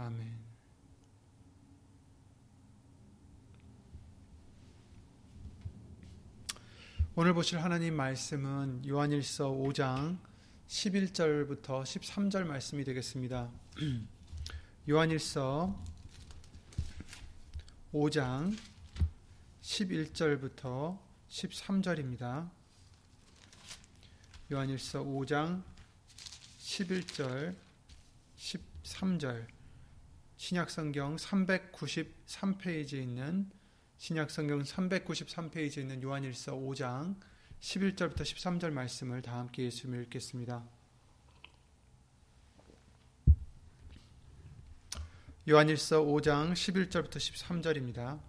아멘. 0.00 0.32
오늘 7.16 7.34
보실 7.34 7.60
하나님 7.60 7.96
말씀은 7.96 8.86
요한일서 8.86 9.50
5장 9.50 10.20
11절부터 10.68 11.82
13절 11.82 12.44
말씀이 12.44 12.84
되겠습니다. 12.84 13.50
요한일서 14.88 15.76
5장 17.92 18.56
11절부터 19.62 20.96
13절입니다. 21.28 22.48
요한일서 24.52 25.02
5장 25.02 25.64
11절 26.60 27.56
13절 28.36 29.57
신약성경 30.38 31.16
393페이지에 31.16 33.02
있는 33.02 33.50
신약성경 33.96 34.62
393페이지에 34.62 35.78
있는 35.78 36.00
요한일서 36.00 36.54
5장 36.54 37.16
11절부터 37.60 38.20
13절 38.20 38.70
말씀을 38.70 39.20
다 39.20 39.36
함께 39.36 39.64
예수님 39.64 40.00
읽겠습니다. 40.02 40.64
요한일서 45.48 46.02
5장 46.04 46.52
11절부터 46.52 47.16
13절입니다. 47.16 48.20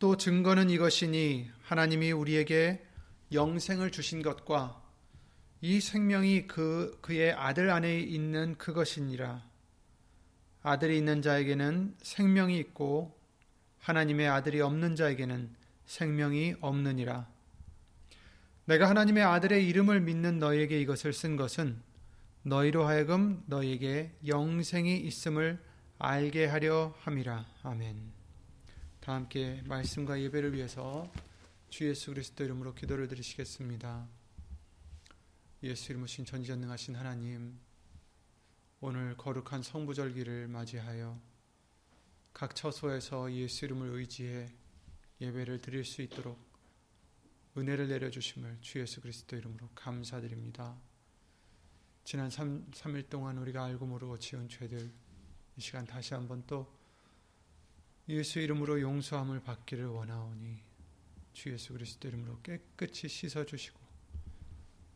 또 0.00 0.16
증거는 0.16 0.68
이것이니 0.68 1.48
하나님이 1.62 2.10
우리에게 2.10 2.84
영생을 3.32 3.92
주신 3.92 4.22
것과 4.22 4.82
이 5.62 5.80
생명이 5.80 6.46
그 6.46 6.98
그의 7.02 7.32
아들 7.32 7.70
안에 7.70 8.00
있는 8.00 8.56
그것이니라. 8.56 9.44
아들이 10.62 10.96
있는 10.96 11.20
자에게는 11.20 11.96
생명이 12.02 12.58
있고 12.58 13.18
하나님의 13.78 14.28
아들이 14.28 14.60
없는 14.60 14.96
자에게는 14.96 15.54
생명이 15.84 16.56
없느니라. 16.60 17.28
내가 18.64 18.88
하나님의 18.88 19.22
아들의 19.22 19.66
이름을 19.68 20.00
믿는 20.00 20.38
너희에게 20.38 20.80
이것을 20.80 21.12
쓴 21.12 21.36
것은 21.36 21.82
너희로 22.42 22.86
하여금 22.86 23.42
너희에게 23.46 24.12
영생이 24.26 24.98
있음을 25.00 25.62
알게 25.98 26.46
하려 26.46 26.94
함이라. 27.00 27.46
아멘. 27.62 28.12
다 29.00 29.14
함께 29.14 29.60
말씀과 29.66 30.20
예배를 30.22 30.54
위해서 30.54 31.10
주 31.68 31.86
예수 31.86 32.12
그리스도 32.12 32.44
이름으로 32.44 32.74
기도를 32.74 33.08
드리시겠습니다. 33.08 34.19
예수 35.62 35.92
이름으로 35.92 36.06
신 36.06 36.24
전지전능하신 36.24 36.96
하나님 36.96 37.58
오늘 38.80 39.14
거룩한 39.18 39.62
성부절기를 39.62 40.48
맞이하여 40.48 41.20
각 42.32 42.56
처소에서 42.56 43.30
예수 43.34 43.66
이름을 43.66 43.90
의지해 43.90 44.50
예배를 45.20 45.60
드릴 45.60 45.84
수 45.84 46.00
있도록 46.00 46.38
은혜를 47.58 47.88
내려주심을 47.88 48.58
주 48.62 48.80
예수 48.80 49.02
그리스도 49.02 49.36
이름으로 49.36 49.68
감사드립니다. 49.74 50.80
지난 52.04 52.30
3, 52.30 52.70
3일 52.70 53.10
동안 53.10 53.36
우리가 53.36 53.62
알고 53.62 53.84
모르고 53.84 54.18
지은 54.18 54.48
죄들 54.48 54.90
이 55.58 55.60
시간 55.60 55.84
다시 55.84 56.14
한번 56.14 56.42
또 56.46 56.72
예수 58.08 58.40
이름으로 58.40 58.80
용서함을 58.80 59.42
받기를 59.42 59.88
원하오니 59.88 60.58
주 61.34 61.52
예수 61.52 61.74
그리스도 61.74 62.08
이름으로 62.08 62.40
깨끗이 62.40 63.08
씻어주시고 63.08 63.79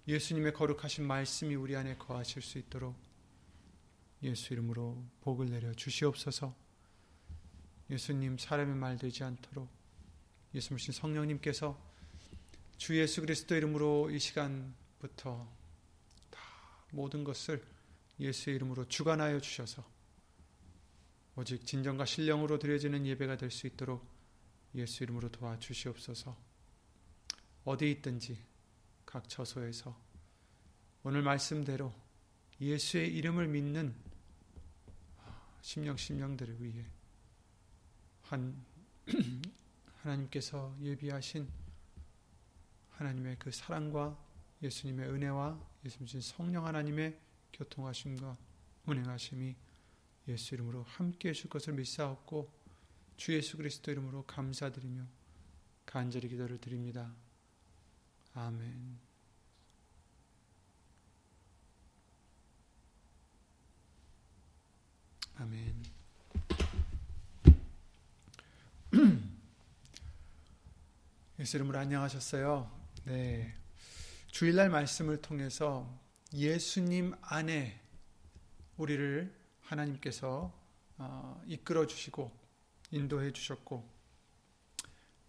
예수님의 0.06 0.52
거룩하신 0.52 1.06
말씀이 1.06 1.54
우리 1.54 1.76
안에 1.76 1.96
거하실 1.96 2.42
수 2.42 2.58
있도록 2.58 2.94
예수 4.22 4.52
이름으로 4.52 5.02
복을 5.22 5.50
내려 5.50 5.72
주시옵소서. 5.72 6.54
예수님 7.90 8.38
사람의 8.38 8.74
말 8.76 8.98
되지 8.98 9.24
않도록 9.24 9.68
예수님 10.54 10.78
성령님께서 10.78 11.78
주 12.76 12.98
예수 12.98 13.20
그리스도 13.20 13.54
이름으로 13.54 14.10
이 14.10 14.18
시간부터 14.18 15.48
다 16.30 16.40
모든 16.92 17.24
것을 17.24 17.64
예수의 18.20 18.56
이름으로 18.56 18.86
주관하여 18.88 19.40
주셔서 19.40 19.84
오직 21.36 21.66
진정과 21.66 22.04
신령으로 22.04 22.58
드려지는 22.58 23.06
예배가 23.06 23.36
될 23.36 23.50
수 23.50 23.66
있도록 23.66 24.06
예수 24.74 25.02
이름으로 25.02 25.30
도와주시옵소서. 25.30 26.36
어디 27.64 27.90
있든지 27.90 28.38
각 29.04 29.28
처소에서 29.28 29.96
오늘 31.02 31.22
말씀대로 31.22 31.92
예수의 32.60 33.14
이름을 33.14 33.48
믿는 33.48 33.94
심령 35.60 35.96
심령들을 35.96 36.62
위해 36.62 36.84
한 38.22 38.64
하나님께서 40.02 40.76
예비하신 40.82 41.48
하나님의 42.90 43.36
그 43.38 43.50
사랑과 43.50 44.18
예수님의 44.62 45.08
은혜와 45.08 45.60
예수님 45.84 46.20
성령 46.20 46.66
하나님의 46.66 47.18
교통하심과 47.52 48.36
운행하심이 48.86 49.54
예수 50.28 50.54
이름으로 50.54 50.82
함께 50.84 51.30
해줄 51.30 51.50
것을 51.50 51.74
믿사옵고 51.74 52.50
주 53.16 53.34
예수 53.34 53.56
그리스도 53.56 53.90
이름으로 53.90 54.24
감사드리며 54.24 55.06
간절히 55.86 56.28
기도를 56.28 56.58
드립니다. 56.58 57.14
아멘. 58.36 58.98
아멘. 65.36 65.84
예수 71.38 71.56
이름으로 71.56 71.78
안녕하셨어요. 71.78 72.68
네. 73.04 73.54
주일날 74.32 74.68
말씀을 74.68 75.22
통해서 75.22 75.88
예수님 76.32 77.14
안에 77.20 77.80
우리를 78.76 79.32
하나님께서 79.60 80.52
어, 80.98 81.40
이끌어 81.46 81.86
주시고 81.86 82.36
인도해 82.90 83.32
주셨고 83.32 83.93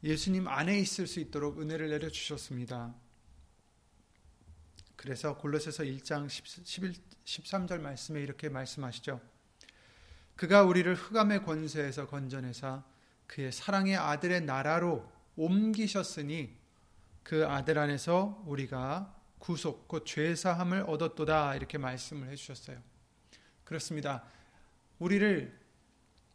예수님 0.06 0.48
안에 0.48 0.80
있을 0.80 1.08
수 1.08 1.20
있도록 1.20 1.60
은혜를 1.60 1.90
내려 1.90 2.10
주셨습니다. 2.10 2.94
그래서 4.96 5.36
골로새서 5.36 5.84
1장 5.84 6.30
11, 6.30 6.94
13절 7.26 7.82
말씀에 7.82 8.22
이렇게 8.22 8.48
말씀하시죠. 8.48 9.20
그가 10.36 10.62
우리를 10.62 10.94
흑암의 10.94 11.44
권세에서 11.44 12.06
건져내사 12.06 12.84
그의 13.26 13.52
사랑의 13.52 13.98
아들의 13.98 14.42
나라로 14.42 15.12
옮기셨으니 15.38 16.56
그 17.24 17.48
아들 17.48 17.80
안에서 17.80 18.44
우리가 18.46 19.12
구속 19.40 19.88
곧 19.88 20.06
죄사함을 20.06 20.84
얻었도다 20.88 21.56
이렇게 21.56 21.80
말씀을 21.80 22.30
해주셨어요. 22.30 22.78
그렇습니다. 23.64 24.24
우리를 25.00 25.60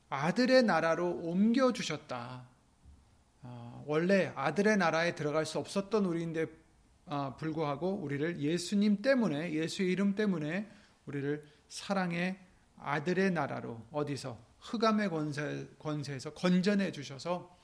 아들의 0.09 0.65
나라로 0.65 1.09
옮겨 1.23 1.73
주셨다. 1.73 2.51
어, 3.43 3.85
원래 3.87 4.33
아들의 4.35 4.77
나라에 4.77 5.15
들어갈 5.15 5.47
수 5.47 5.59
없었던 5.59 6.05
우리인데 6.05 6.47
어, 7.07 7.37
불구하고 7.37 7.95
우리를 7.95 8.41
예수님 8.41 9.03
때문에 9.03 9.53
예수의 9.53 9.91
이름 9.91 10.15
때문에 10.15 10.71
우리를 11.07 11.45
사랑의 11.69 12.39
아들의 12.77 13.33
나라로 13.33 13.87
어디서 13.91 14.39
흑암의 14.61 15.09
권세, 15.09 15.69
권세에서 15.79 16.35
건전해 16.35 16.93
주셔서 16.93 17.59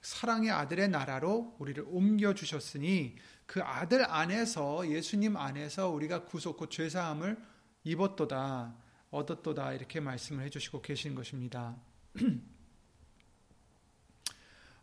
사랑의 0.00 0.50
아들의 0.50 0.88
나라로 0.88 1.56
우리를 1.58 1.84
옮겨 1.88 2.32
주셨으니 2.32 3.16
그 3.46 3.62
아들 3.62 4.08
안에서 4.08 4.88
예수님 4.88 5.36
안에서 5.36 5.90
우리가 5.90 6.24
구속 6.24 6.58
그 6.58 6.68
죄사함을 6.68 7.36
입었도다 7.84 8.74
얻었도다 9.10 9.72
이렇게 9.72 10.00
말씀을 10.00 10.44
해 10.44 10.50
주시고 10.50 10.82
계신 10.82 11.14
것입니다. 11.14 11.76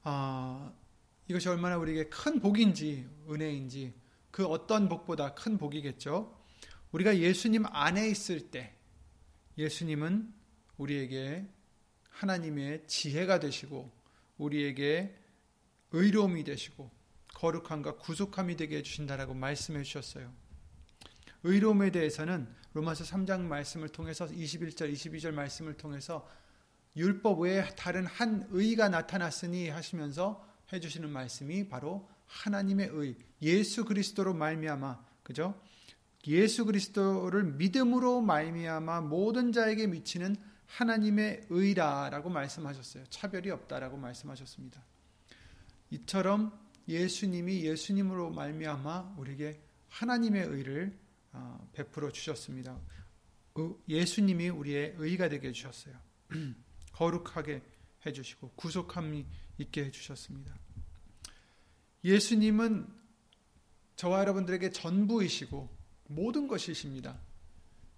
아, 0.07 0.72
이것이 1.28 1.50
얼마나 1.50 1.78
우리에게 1.78 2.10
큰 2.10 2.40
복인지 2.40 3.10
은혜인지 3.28 3.92
그 4.30 4.46
어떤 4.46 4.88
복보다 4.88 5.34
큰 5.34 5.57
복이겠죠. 5.57 6.40
우리가 6.92 7.18
예수님 7.18 7.66
안에 7.66 8.07
있을 8.10 8.52
때 8.52 8.75
예수님은 9.57 10.31
우리에게 10.78 11.50
하나님의 12.12 12.86
지혜가 12.86 13.40
되시고 13.40 13.92
우리에게 14.38 15.18
의로움이 15.92 16.44
되시고 16.44 16.92
거룩함과 17.34 17.98
구속함이 17.98 18.57
되게 18.57 18.78
해주신다라고 18.78 19.34
말씀해 19.34 19.81
주셨어요. 19.81 20.31
의로움에 21.42 21.90
대해서는 21.90 22.48
로마서 22.74 23.06
3장 23.06 23.42
말씀을 23.42 23.90
통해서 23.90 24.28
21절, 24.28 24.94
22절 24.94 25.31
말씀을 25.31 25.74
통해서 25.75 26.30
율법 26.95 27.42
외에 27.42 27.65
다른 27.75 28.06
한 28.06 28.47
의가 28.51 28.89
나타났으니 28.89 29.69
하시면서 29.69 30.45
해주시는 30.71 31.09
말씀이 31.09 31.68
바로 31.68 32.09
하나님의 32.25 32.89
의, 32.94 33.15
예수 33.42 33.86
그리스도로 33.86 34.33
말미암아, 34.33 35.03
그죠? 35.24 35.62
예수 36.27 36.65
그리스도를 36.65 37.44
믿음으로 37.44 38.21
말미암아 38.21 39.01
모든 39.01 39.51
자에게 39.51 39.88
미치는 39.88 40.36
하나님의 40.65 41.45
의라라고 41.50 42.30
말씀하셨어요. 42.30 43.06
차별이 43.09 43.51
없다라고 43.51 43.97
말씀하셨습니다. 43.97 44.83
이처럼 45.92 46.57
예수님이 46.88 47.63
예수님으로 47.63 48.31
말미암아 48.31 49.15
우리에게 49.18 49.62
하나님의 49.89 50.45
의를 50.47 50.97
어, 51.31 51.69
베풀어 51.74 52.12
주셨습니다. 52.12 52.80
예수님이 53.88 54.50
우리의 54.50 54.95
의가 54.97 55.30
되게 55.30 55.50
해주셨어요. 55.50 55.95
거룩하게 56.95 57.62
해주시고 58.06 58.51
구속함이 58.56 59.25
있게 59.57 59.86
해주셨습니다. 59.86 60.56
예수님은 62.03 62.88
저와 63.95 64.19
여러분들에게 64.19 64.71
전부이시고 64.71 65.69
모든 66.07 66.47
것이십니다. 66.47 67.19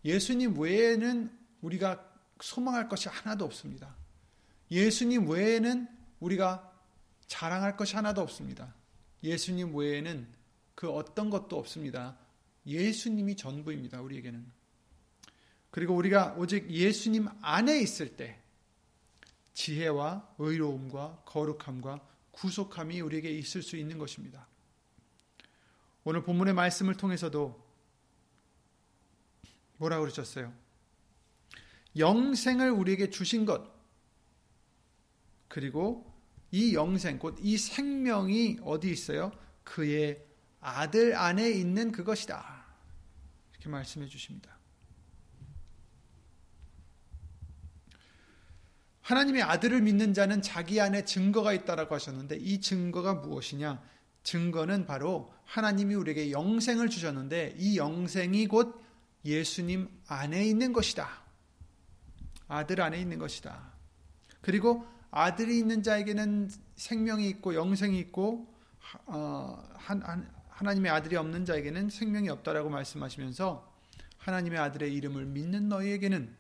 예수님 0.04 0.60
외에는 0.60 1.38
우리가 1.62 2.04
소망할 2.42 2.88
것이 2.88 3.10
하나도 3.10 3.46
없습니다. 3.46 3.96
예수님 4.72 5.30
외에는 5.30 5.88
우리가 6.20 6.74
자랑할 7.28 7.78
것이 7.78 7.96
하나도 7.96 8.22
없습니다. 8.22 8.74
예수님 9.24 9.76
외에는 9.76 10.28
그 10.76 10.90
어떤 10.90 11.30
것도 11.30 11.58
없습니다. 11.58 12.18
예수님이 12.66 13.36
전부입니다. 13.36 14.02
우리에게는. 14.02 14.46
그리고 15.70 15.96
우리가 15.96 16.36
오직 16.38 16.70
예수님 16.70 17.28
안에 17.42 17.80
있을 17.80 18.16
때 18.16 18.42
지혜와 19.58 20.36
의로움과 20.38 21.24
거룩함과 21.26 22.00
구속함이 22.30 23.02
우리에게 23.02 23.32
있을 23.32 23.64
수 23.64 23.76
있는 23.76 23.98
것입니다. 23.98 24.48
오늘 26.04 26.22
본문의 26.22 26.54
말씀을 26.54 26.96
통해서도 26.96 27.60
뭐라 29.78 30.00
그러셨어요? 30.00 30.54
영생을 31.98 32.70
우리에게 32.70 33.10
주신 33.10 33.46
것, 33.46 33.68
그리고 35.48 36.14
이 36.52 36.76
영생, 36.76 37.18
곧 37.18 37.40
이 37.40 37.58
생명이 37.58 38.60
어디 38.64 38.92
있어요? 38.92 39.32
그의 39.64 40.24
아들 40.60 41.16
안에 41.16 41.50
있는 41.50 41.92
그것이다. 41.92 42.64
이렇게 43.54 43.70
말씀해 43.70 44.06
주십니다. 44.06 44.56
하나님의 49.08 49.42
아들을 49.42 49.82
믿는 49.84 50.14
자는 50.14 50.42
자기 50.42 50.82
안에 50.82 51.06
증거가 51.06 51.54
있다라고 51.54 51.96
하셨는데 51.96 52.36
이 52.36 52.60
증거가 52.60 53.14
무엇이냐? 53.14 53.82
증거는 54.24 54.86
바로 54.86 55.32
하나님이 55.46 55.96
우리에게 55.96 56.32
영생을 56.32 56.90
주셨는데 56.90 57.56
이 57.58 57.78
영생이 57.78 58.48
곧 58.48 58.84
예수님 59.24 59.88
안에 60.08 60.46
있는 60.46 60.74
것이다. 60.74 61.08
아들 62.50 62.82
안에 62.82 63.00
있는 63.00 63.18
것이다. 63.18 63.72
그리고 64.42 64.86
아들이 65.10 65.58
있는 65.58 65.84
자에게는 65.84 66.50
생명이 66.76 67.30
있고 67.30 67.56
영생이 67.56 67.98
있고 68.00 68.54
어, 69.06 69.64
한, 69.76 70.02
한, 70.02 70.30
하나님의 70.50 70.92
아들이 70.92 71.16
없는 71.16 71.46
자에게는 71.46 71.90
생명이 71.90 72.28
없다라고 72.28 72.70
말씀하시면서 72.70 73.74
하나님의 74.18 74.60
아들의 74.60 74.94
이름을 74.94 75.28
믿는 75.28 75.70
너희에게는 75.70 76.36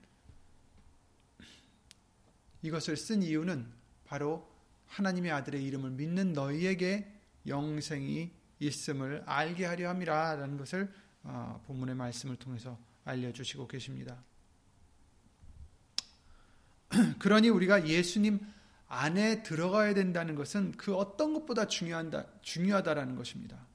이것을 2.61 2.97
쓴 2.97 3.23
이유는 3.23 3.67
바로 4.05 4.47
하나님의 4.87 5.31
아들의 5.31 5.63
이름을 5.63 5.91
믿는 5.91 6.33
너희에게 6.33 7.11
영생이 7.45 8.31
있음을 8.59 9.23
알게 9.25 9.65
하려 9.65 9.89
함이라라는 9.89 10.57
것을 10.57 10.91
어, 11.23 11.61
본문의 11.67 11.95
말씀을 11.95 12.37
통해서 12.37 12.79
알려주시고 13.05 13.67
계십니다. 13.67 14.23
그러니 17.19 17.49
우리가 17.49 17.87
예수님 17.87 18.39
안에 18.87 19.43
들어가야 19.43 19.93
된다는 19.93 20.35
것은 20.35 20.71
그 20.73 20.95
어떤 20.95 21.33
것보다 21.33 21.67
중요한다, 21.67 22.25
중요하다라는 22.41 23.15
것입니다. 23.15 23.67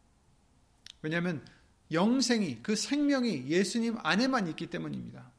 왜냐하면 1.03 1.45
영생이, 1.91 2.63
그 2.63 2.75
생명이 2.75 3.49
예수님 3.49 3.99
안에만 4.03 4.47
있기 4.49 4.69
때문입니다. 4.69 5.32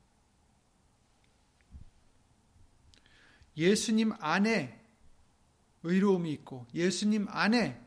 예수님 3.57 4.13
안에 4.19 4.81
의로움이 5.83 6.31
있고, 6.33 6.65
예수님 6.73 7.27
안에 7.29 7.79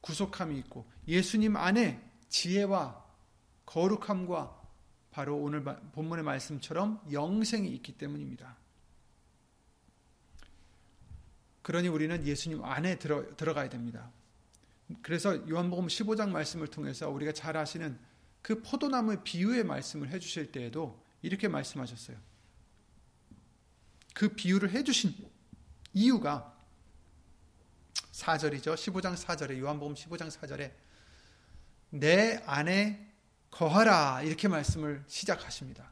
구속함이 0.00 0.58
있고, 0.60 0.90
예수님 1.06 1.56
안에 1.56 2.00
지혜와 2.28 3.04
거룩함과 3.66 4.60
바로 5.10 5.36
오늘 5.36 5.62
본문의 5.62 6.24
말씀처럼 6.24 7.02
영생이 7.12 7.68
있기 7.68 7.92
때문입니다. 7.92 8.56
그러니 11.60 11.88
우리는 11.88 12.26
예수님 12.26 12.64
안에 12.64 12.98
들어, 12.98 13.36
들어가야 13.36 13.68
됩니다. 13.68 14.10
그래서 15.02 15.48
요한복음 15.48 15.86
15장 15.86 16.30
말씀을 16.30 16.66
통해서 16.66 17.08
우리가 17.08 17.32
잘 17.32 17.56
아시는 17.56 17.98
그 18.42 18.60
포도나무의 18.62 19.22
비유의 19.22 19.64
말씀을 19.64 20.08
해주실 20.10 20.50
때에도 20.50 21.00
이렇게 21.22 21.46
말씀하셨어요. 21.46 22.16
그 24.14 24.28
비유를 24.28 24.70
해주신 24.70 25.14
이유가 25.94 26.52
4절이죠. 28.12 28.74
15장 28.74 29.16
4절에 29.16 29.58
요한복음 29.58 29.94
15장 29.94 30.30
4절에 30.30 30.72
내 31.90 32.42
안에 32.46 33.12
거하라 33.50 34.22
이렇게 34.22 34.48
말씀을 34.48 35.04
시작하십니다. 35.06 35.90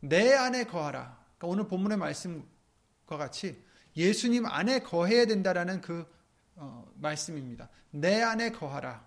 내 0.00 0.34
안에 0.34 0.64
거하라. 0.64 1.18
그러니까 1.38 1.46
오늘 1.46 1.68
본문의 1.68 1.98
말씀과 1.98 3.16
같이 3.16 3.62
예수님 3.96 4.46
안에 4.46 4.80
거해야 4.80 5.26
된다라는 5.26 5.80
그 5.80 6.06
어, 6.54 6.90
말씀입니다. 6.96 7.68
내 7.90 8.22
안에 8.22 8.50
거하라. 8.50 9.06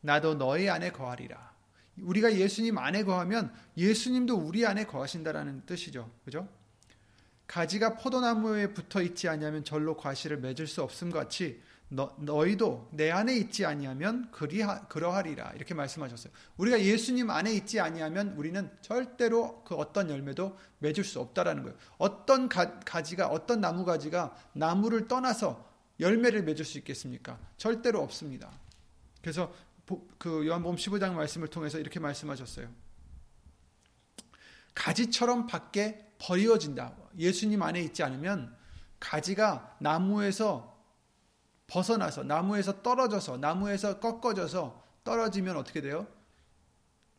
나도 0.00 0.34
너희 0.34 0.68
안에 0.68 0.90
거하리라. 0.90 1.50
우리가 1.98 2.34
예수님 2.34 2.78
안에 2.78 3.04
거하면 3.04 3.54
예수님도 3.76 4.36
우리 4.36 4.66
안에 4.66 4.84
거하신다라는 4.84 5.66
뜻이죠. 5.66 6.10
그죠? 6.24 6.48
가지가 7.50 7.96
포도나무에 7.96 8.72
붙어 8.72 9.02
있지 9.02 9.28
아니하면 9.28 9.64
절로 9.64 9.96
과실을 9.96 10.38
맺을 10.38 10.68
수 10.68 10.84
없음 10.84 11.10
같이 11.10 11.60
너, 11.88 12.14
너희도 12.20 12.90
내 12.92 13.10
안에 13.10 13.34
있지 13.34 13.66
아니하면 13.66 14.30
그리하, 14.30 14.86
그러하리라 14.86 15.50
이렇게 15.56 15.74
말씀하셨어요. 15.74 16.32
우리가 16.58 16.80
예수님 16.80 17.28
안에 17.28 17.52
있지 17.54 17.80
아니하면 17.80 18.34
우리는 18.36 18.70
절대로 18.82 19.64
그 19.64 19.74
어떤 19.74 20.10
열매도 20.10 20.56
맺을 20.78 21.02
수 21.02 21.18
없다라는 21.18 21.64
거예요. 21.64 21.76
어떤 21.98 22.48
가, 22.48 22.78
가지가 22.78 23.26
어떤 23.26 23.60
나무 23.60 23.84
가지가 23.84 24.36
나무를 24.52 25.08
떠나서 25.08 25.68
열매를 25.98 26.44
맺을 26.44 26.64
수 26.64 26.78
있겠습니까? 26.78 27.40
절대로 27.56 28.00
없습니다. 28.00 28.52
그래서 29.20 29.52
그 30.18 30.46
요한복음 30.46 30.76
15장 30.76 31.14
말씀을 31.14 31.48
통해서 31.48 31.80
이렇게 31.80 31.98
말씀하셨어요. 31.98 32.68
가지처럼 34.72 35.48
밖에 35.48 36.09
버리어진다. 36.20 36.94
예수님 37.18 37.62
안에 37.62 37.80
있지 37.80 38.02
않으면 38.02 38.54
가지가 39.00 39.76
나무에서 39.80 40.78
벗어나서 41.66 42.24
나무에서 42.24 42.82
떨어져서 42.82 43.38
나무에서 43.38 44.00
꺾어져서 44.00 44.82
떨어지면 45.04 45.56
어떻게 45.56 45.80
돼요? 45.80 46.06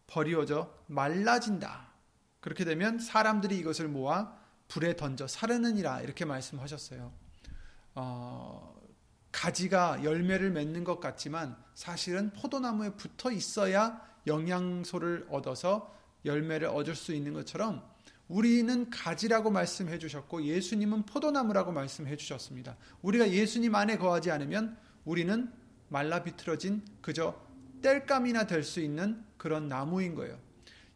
버리워져 0.07 0.73
말라진다. 0.87 1.89
그렇게 2.39 2.65
되면 2.65 2.99
사람들이 2.99 3.57
이것을 3.59 3.87
모아 3.87 4.37
불에 4.67 4.95
던져 4.95 5.27
사르느니라 5.27 6.01
이렇게 6.01 6.25
말씀하셨어요. 6.25 7.11
어, 7.95 8.81
가지가 9.31 10.03
열매를 10.03 10.51
맺는 10.51 10.83
것 10.83 10.99
같지만 10.99 11.57
사실은 11.73 12.31
포도나무에 12.33 12.91
붙어 12.91 13.31
있어야 13.31 14.01
영양소를 14.27 15.27
얻어서 15.29 15.95
열매를 16.25 16.67
얻을 16.67 16.95
수 16.95 17.13
있는 17.13 17.33
것처럼 17.33 17.90
우리는 18.31 18.89
가지라고 18.89 19.51
말씀해 19.51 19.99
주셨고 19.99 20.43
예수님은 20.43 21.03
포도나무라고 21.03 21.73
말씀해 21.73 22.15
주셨습니다. 22.15 22.77
우리가 23.01 23.29
예수님 23.29 23.75
안에 23.75 23.97
거하지 23.97 24.31
않으면 24.31 24.77
우리는 25.03 25.51
말라 25.89 26.23
비틀어진 26.23 26.81
그저 27.01 27.37
땔감이나 27.81 28.47
될 28.47 28.63
수 28.63 28.79
있는 28.79 29.21
그런 29.35 29.67
나무인 29.67 30.15
거예요. 30.15 30.39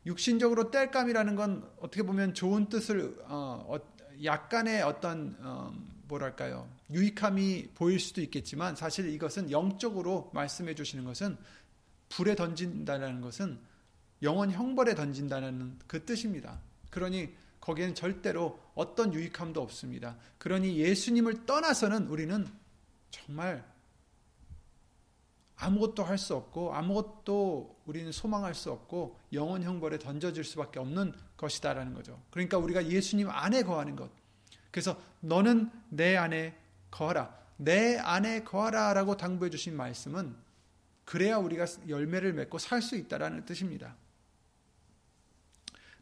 육신적으로 0.06 0.72
땔감이라는 0.72 1.36
건 1.36 1.70
어떻게 1.82 2.04
보면 2.04 2.34
좋은 2.34 2.70
뜻을 2.70 3.18
어, 3.24 3.66
어, 3.68 3.80
약간의 4.24 4.84
어떤 4.84 5.36
어, 5.42 5.74
뭐랄까요 6.08 6.70
유익함이 6.90 7.72
보일 7.76 8.00
수도 8.00 8.22
있겠지만 8.22 8.78
사실 8.78 9.10
이것은 9.10 9.52
영적으로 9.52 10.32
말씀해 10.34 10.74
주시는 10.74 11.04
것은 11.04 11.36
불에 12.08 12.36
던진다는 12.36 13.20
것은 13.20 13.60
영원 14.22 14.52
형벌에 14.52 14.96
던진다는 14.96 15.80
그 15.86 16.06
뜻입니다. 16.06 16.62
그러니 16.96 17.30
거기에는 17.60 17.94
절대로 17.94 18.58
어떤 18.74 19.14
유익함도 19.14 19.62
없습니다. 19.62 20.16
그러니 20.38 20.78
예수님을 20.78 21.46
떠나서는 21.46 22.08
우리는 22.08 22.48
정말 23.12 23.66
아무것도 25.58 26.04
할 26.04 26.18
수 26.18 26.36
없고 26.36 26.74
아무것도 26.74 27.82
우리는 27.86 28.10
소망할 28.14 28.56
수 28.56 28.72
없고 28.72 29.20
영원 29.34 29.62
형벌에 29.64 30.00
던져질 30.00 30.46
수밖에 30.46 30.80
없는 30.80 31.14
것이다라는 31.36 31.94
거죠. 31.94 32.22
그러니까 32.32 32.58
우리가 32.58 32.88
예수님 32.88 33.30
안에 33.30 33.64
거하는 33.64 33.98
것. 33.98 34.10
그래서 34.72 34.98
너는 35.20 35.70
내 35.90 36.16
안에 36.16 36.58
거하라. 36.92 37.38
내 37.58 37.98
안에 37.98 38.44
거하라라고 38.44 39.18
당부해 39.18 39.50
주신 39.50 39.76
말씀은 39.76 40.34
그래야 41.04 41.38
우리가 41.38 41.66
열매를 41.90 42.32
맺고 42.32 42.58
살 42.58 42.82
수 42.82 42.96
있다라는 42.96 43.44
뜻입니다. 43.44 43.98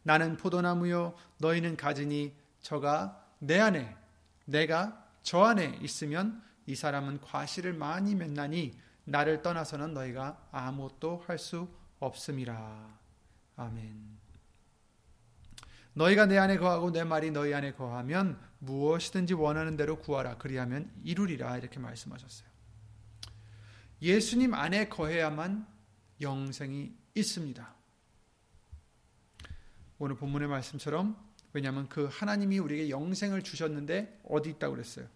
나는 0.04 0.36
포도나무요 0.36 1.14
너희는 1.38 1.76
가지니 1.76 2.34
저가 2.62 3.26
내 3.40 3.58
안에 3.58 3.96
내가 4.44 5.04
저 5.22 5.42
안에 5.42 5.78
있으면 5.82 6.42
이 6.66 6.74
사람은 6.76 7.20
과실을 7.20 7.72
많이 7.72 8.14
맺나니 8.14 8.78
나를 9.04 9.42
떠나서는 9.42 9.92
너희가 9.92 10.48
아무것도 10.52 11.24
할 11.26 11.38
수 11.38 11.68
없음이라. 12.00 12.98
아멘. 13.56 14.18
너희가 15.94 16.26
내 16.26 16.38
안에 16.38 16.58
거하고 16.58 16.90
내 16.90 17.04
말이 17.04 17.30
너희 17.30 17.54
안에 17.54 17.72
거하면 17.72 18.38
무엇이든지 18.58 19.34
원하는 19.34 19.76
대로 19.76 19.98
구하라. 20.00 20.36
그리하면 20.38 20.90
이루리라. 21.02 21.56
이렇게 21.56 21.78
말씀하셨어요. 21.78 22.48
예수님 24.02 24.54
안에 24.54 24.88
거해야만 24.88 25.66
영생이 26.20 26.92
있습니다. 27.14 27.74
오늘 29.98 30.16
본문의 30.16 30.48
말씀처럼 30.48 31.16
왜냐하면 31.52 31.88
그 31.88 32.08
하나님이 32.10 32.58
우리에게 32.58 32.90
영생을 32.90 33.42
주셨는데 33.42 34.20
어디 34.28 34.50
있다고 34.50 34.74
그랬어요? 34.74 35.06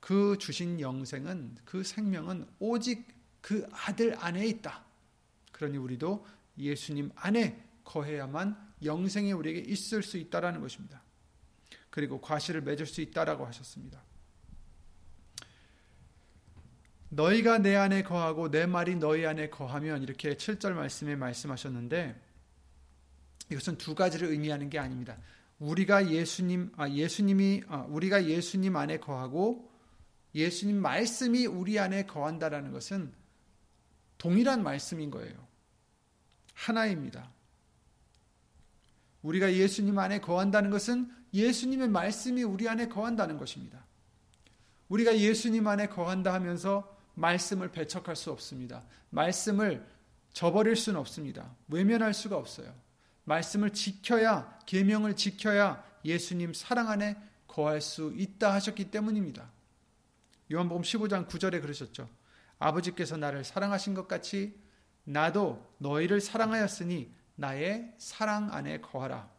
그 0.00 0.36
주신 0.38 0.80
영생은 0.80 1.56
그 1.64 1.82
생명은 1.82 2.46
오직 2.58 3.06
그 3.40 3.66
아들 3.70 4.16
안에 4.18 4.46
있다. 4.46 4.84
그러니 5.52 5.76
우리도 5.76 6.26
예수님 6.58 7.10
안에 7.14 7.62
거해야만 7.84 8.72
영생이 8.82 9.32
우리에게 9.32 9.60
있을 9.60 10.02
수 10.02 10.16
있다라는 10.16 10.60
것입니다. 10.60 11.02
그리고 11.90 12.20
과실을 12.20 12.62
맺을 12.62 12.86
수 12.86 13.00
있다라고 13.02 13.46
하셨습니다. 13.46 14.02
너희가 17.10 17.58
내 17.58 17.76
안에 17.76 18.02
거하고 18.02 18.50
내 18.50 18.66
말이 18.66 18.96
너희 18.96 19.24
안에 19.24 19.48
거하면 19.50 20.02
이렇게 20.02 20.34
7절 20.34 20.72
말씀에 20.72 21.14
말씀하셨는데 21.14 22.20
이것은 23.50 23.78
두 23.78 23.94
가지를 23.94 24.28
의미하는 24.28 24.70
게 24.70 24.78
아닙니다. 24.78 25.16
우리가 25.58 26.10
예수님 26.10 26.72
아 26.76 26.88
예수님이 26.88 27.62
아, 27.68 27.86
우리가 27.88 28.26
예수님 28.26 28.76
안에 28.76 28.98
거하고 28.98 29.70
예수님 30.34 30.76
말씀이 30.80 31.46
우리 31.46 31.78
안에 31.78 32.06
거한다라는 32.06 32.72
것은 32.72 33.12
동일한 34.18 34.62
말씀인 34.62 35.10
거예요. 35.10 35.46
하나입니다. 36.54 37.30
우리가 39.22 39.52
예수님 39.52 39.98
안에 39.98 40.20
거한다는 40.20 40.70
것은 40.70 41.10
예수님의 41.32 41.88
말씀이 41.88 42.42
우리 42.42 42.68
안에 42.68 42.88
거한다는 42.88 43.38
것입니다. 43.38 43.84
우리가 44.88 45.18
예수님 45.18 45.66
안에 45.66 45.88
거한다 45.88 46.32
하면서 46.32 46.96
말씀을 47.14 47.70
배척할 47.70 48.16
수 48.16 48.30
없습니다. 48.30 48.84
말씀을 49.10 49.86
저버릴 50.32 50.76
수는 50.76 51.00
없습니다. 51.00 51.54
외면할 51.68 52.12
수가 52.12 52.36
없어요. 52.36 52.72
말씀을 53.24 53.70
지켜야 53.70 54.58
계명을 54.66 55.16
지켜야 55.16 55.82
예수님 56.04 56.54
사랑 56.54 56.88
안에 56.88 57.16
거할 57.46 57.80
수 57.80 58.12
있다 58.16 58.52
하셨기 58.54 58.90
때문입니다. 58.90 59.50
요한복음 60.52 60.82
15장 60.82 61.28
9절에 61.28 61.62
그러셨죠. 61.62 62.08
아버지께서 62.58 63.16
나를 63.16 63.44
사랑하신 63.44 63.94
것 63.94 64.08
같이 64.08 64.58
나도 65.04 65.74
너희를 65.78 66.20
사랑하였으니 66.20 67.12
나의 67.36 67.94
사랑 67.98 68.52
안에 68.52 68.80
거하라. 68.80 69.30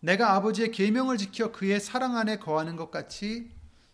내가 0.00 0.34
아버지의 0.34 0.72
계명을 0.72 1.16
지켜 1.16 1.52
그의 1.52 1.80
사랑 1.80 2.16
안에 2.16 2.38
거하는 2.38 2.76
것 2.76 2.90
같이 2.90 3.50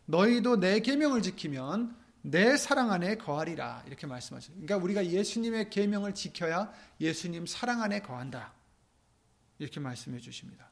너희도 0.06 0.58
내 0.58 0.80
계명을 0.80 1.22
지키면 1.22 1.94
내 2.22 2.56
사랑 2.56 2.90
안에 2.90 3.16
거하리라 3.16 3.84
이렇게 3.86 4.06
말씀하셨어요. 4.06 4.54
그러니까 4.60 4.76
우리가 4.76 5.06
예수님의 5.06 5.70
계명을 5.70 6.14
지켜야 6.14 6.72
예수님 7.00 7.46
사랑 7.46 7.82
안에 7.82 8.00
거한다. 8.00 8.52
이렇게 9.58 9.80
말씀해 9.80 10.18
주십니다. 10.20 10.70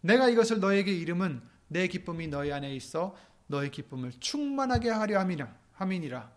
내가 0.00 0.28
이것을 0.28 0.60
너에게 0.60 0.92
이름은 0.92 1.42
내 1.68 1.88
기쁨이 1.88 2.28
너희 2.28 2.52
안에 2.52 2.74
있어 2.76 3.16
너의 3.48 3.70
기쁨을 3.70 4.12
충만하게 4.20 4.90
하려 4.90 5.18
함이니라. 5.72 6.32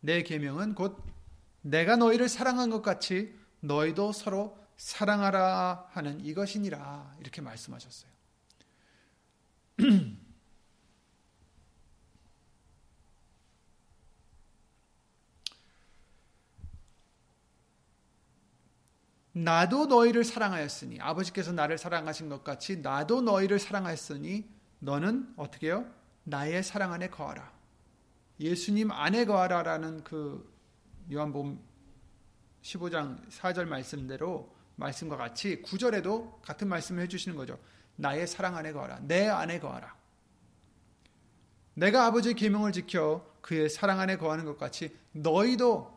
내 0.00 0.22
계명은 0.22 0.74
곧 0.74 1.02
내가 1.62 1.96
너희를 1.96 2.28
사랑한 2.28 2.70
것 2.70 2.82
같이 2.82 3.34
너희도 3.60 4.12
서로 4.12 4.58
사랑하라 4.76 5.88
하는 5.90 6.20
이것이니라. 6.20 7.16
이렇게 7.20 7.40
말씀하셨어요. 7.40 8.10
나도 19.34 19.86
너희를 19.86 20.22
사랑하였으니 20.22 21.00
아버지께서 21.00 21.52
나를 21.52 21.76
사랑하신 21.76 22.28
것 22.28 22.44
같이 22.44 22.78
나도 22.78 23.20
너희를 23.20 23.58
사랑하였으니 23.58 24.48
너는 24.78 25.34
어떻게 25.36 25.66
해요? 25.66 25.86
나의 26.22 26.62
사랑 26.62 26.92
안에 26.92 27.10
거하라. 27.10 27.52
예수님 28.38 28.92
안에 28.92 29.24
거하라라는 29.24 30.04
그 30.04 30.52
요한복음 31.12 31.58
15장 32.62 33.28
4절 33.28 33.66
말씀대로 33.66 34.54
말씀과 34.76 35.16
같이 35.16 35.62
9절에도 35.62 36.40
같은 36.40 36.68
말씀을 36.68 37.02
해 37.02 37.08
주시는 37.08 37.36
거죠. 37.36 37.58
나의 37.96 38.28
사랑 38.28 38.56
안에 38.56 38.72
거하라. 38.72 39.00
내 39.00 39.28
안에 39.28 39.58
거하라. 39.58 39.96
내가 41.74 42.06
아버지의 42.06 42.34
계명을 42.34 42.70
지켜 42.70 43.26
그의 43.40 43.68
사랑 43.68 43.98
안에 43.98 44.16
거하는 44.16 44.44
것 44.44 44.58
같이 44.58 44.96
너희도 45.10 45.92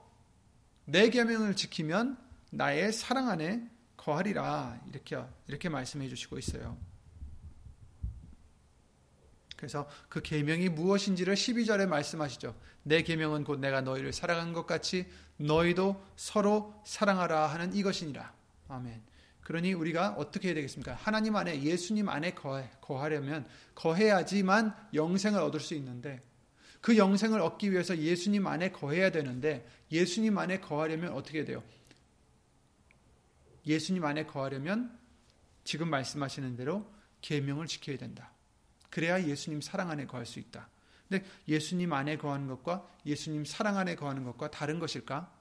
내 0.86 1.10
계명을 1.10 1.56
지키면 1.56 2.27
나의 2.52 2.94
사랑 2.94 3.30
안에 3.30 3.70
거하리라. 3.96 4.80
이렇게 4.90 5.18
이렇게 5.48 5.70
말씀해 5.70 6.08
주시고 6.10 6.38
있어요. 6.38 6.78
그래서 9.56 9.90
그 10.08 10.22
계명이 10.22 10.70
무엇인지를 10.70 11.34
12절에 11.34 11.88
말씀하시죠. 11.88 12.56
내 12.84 13.02
계명은 13.02 13.44
곧 13.44 13.60
내가 13.60 13.82
너희를 13.82 14.14
사랑한 14.14 14.54
것 14.54 14.68
같이 14.68 15.08
너희도 15.38 16.02
서로 16.16 16.74
사랑하라 16.86 17.48
하는 17.48 17.74
이것이니라. 17.74 18.34
아멘. 18.70 19.02
그러니 19.42 19.74
우리가 19.74 20.16
어떻게 20.18 20.50
해야 20.50 20.56
되겠습니까? 20.56 20.94
하나님 20.94 21.36
안에 21.36 21.64
예수님 21.64 22.10
안에 22.10 22.36
거하려면 22.82 23.48
거해야지만 23.76 24.76
영생을 24.94 25.42
얻을 25.42 25.60
수 25.60 25.74
있는데 25.74 26.22
그 26.82 26.98
영생을 26.98 27.42
얻기 27.42 27.72
위해서 27.72 27.98
예수님 27.98 28.46
안에 28.46 28.72
거해야 28.72 29.10
되는데 29.10 29.68
예수님 29.92 30.38
안에 30.38 30.60
거하려면 30.60 31.14
어떻게 31.14 31.46
돼요? 31.46 31.64
예수님 33.68 34.04
안에 34.06 34.26
거하려면 34.26 34.98
지금 35.64 35.90
말씀하시는 35.90 36.56
대로 36.56 36.90
계명을 37.22 37.68
지켜야 37.68 37.98
된다. 37.98 38.32
그래야 38.90 39.22
예수님 39.22 39.62
사랑 39.62 39.92
안에 39.92 40.08
거할 40.08 40.26
수 40.26 40.40
있다. 40.40 40.70
근데 41.08 41.26
예수님 41.48 41.92
안에 41.94 42.18
거하는 42.18 42.48
것과 42.48 42.88
예수님 43.06 43.46
사랑 43.46 43.78
안에 43.78 43.96
거하는 43.96 44.24
것과 44.24 44.50
다른 44.50 44.80
것일까? 44.80 45.32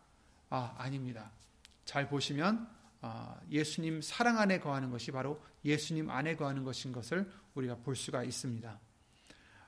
아, 0.51 0.75
아닙니다. 0.79 1.31
잘 1.85 2.09
보시면 2.09 2.69
아, 3.01 3.37
예수님 3.51 4.03
사랑 4.03 4.39
안에 4.39 4.59
거하는 4.59 4.91
것이 4.91 5.13
바로 5.13 5.41
예수님 5.65 6.11
안에 6.11 6.37
거하는 6.37 6.65
것인 6.65 6.93
것을 6.93 7.31
우리가 7.55 7.77
볼 7.77 7.95
수가 7.95 8.25
있습니다. 8.25 8.81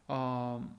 어, 0.09 0.77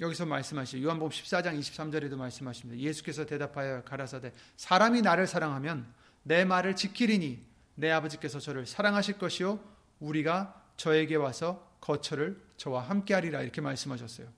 여기서 0.00 0.26
말씀하시죠. 0.26 0.82
요한복음 0.82 1.10
14장 1.10 1.58
23절에도 1.58 2.16
말씀하십니다. 2.16 2.80
예수께서 2.80 3.26
대답하여 3.26 3.82
가라사대 3.84 4.32
사람이 4.56 5.02
나를 5.02 5.26
사랑하면 5.26 5.92
내 6.22 6.44
말을 6.44 6.76
지키리니 6.76 7.44
내 7.74 7.90
아버지께서 7.90 8.38
저를 8.38 8.66
사랑하실 8.66 9.18
것이요 9.18 9.60
우리가 10.00 10.62
저에게 10.76 11.16
와서 11.16 11.76
거처를 11.80 12.40
저와 12.56 12.82
함께 12.82 13.14
하리라 13.14 13.42
이렇게 13.42 13.60
말씀하셨어요. 13.60 14.28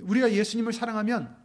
우리가 0.00 0.32
예수님을 0.32 0.72
사랑하면 0.72 1.36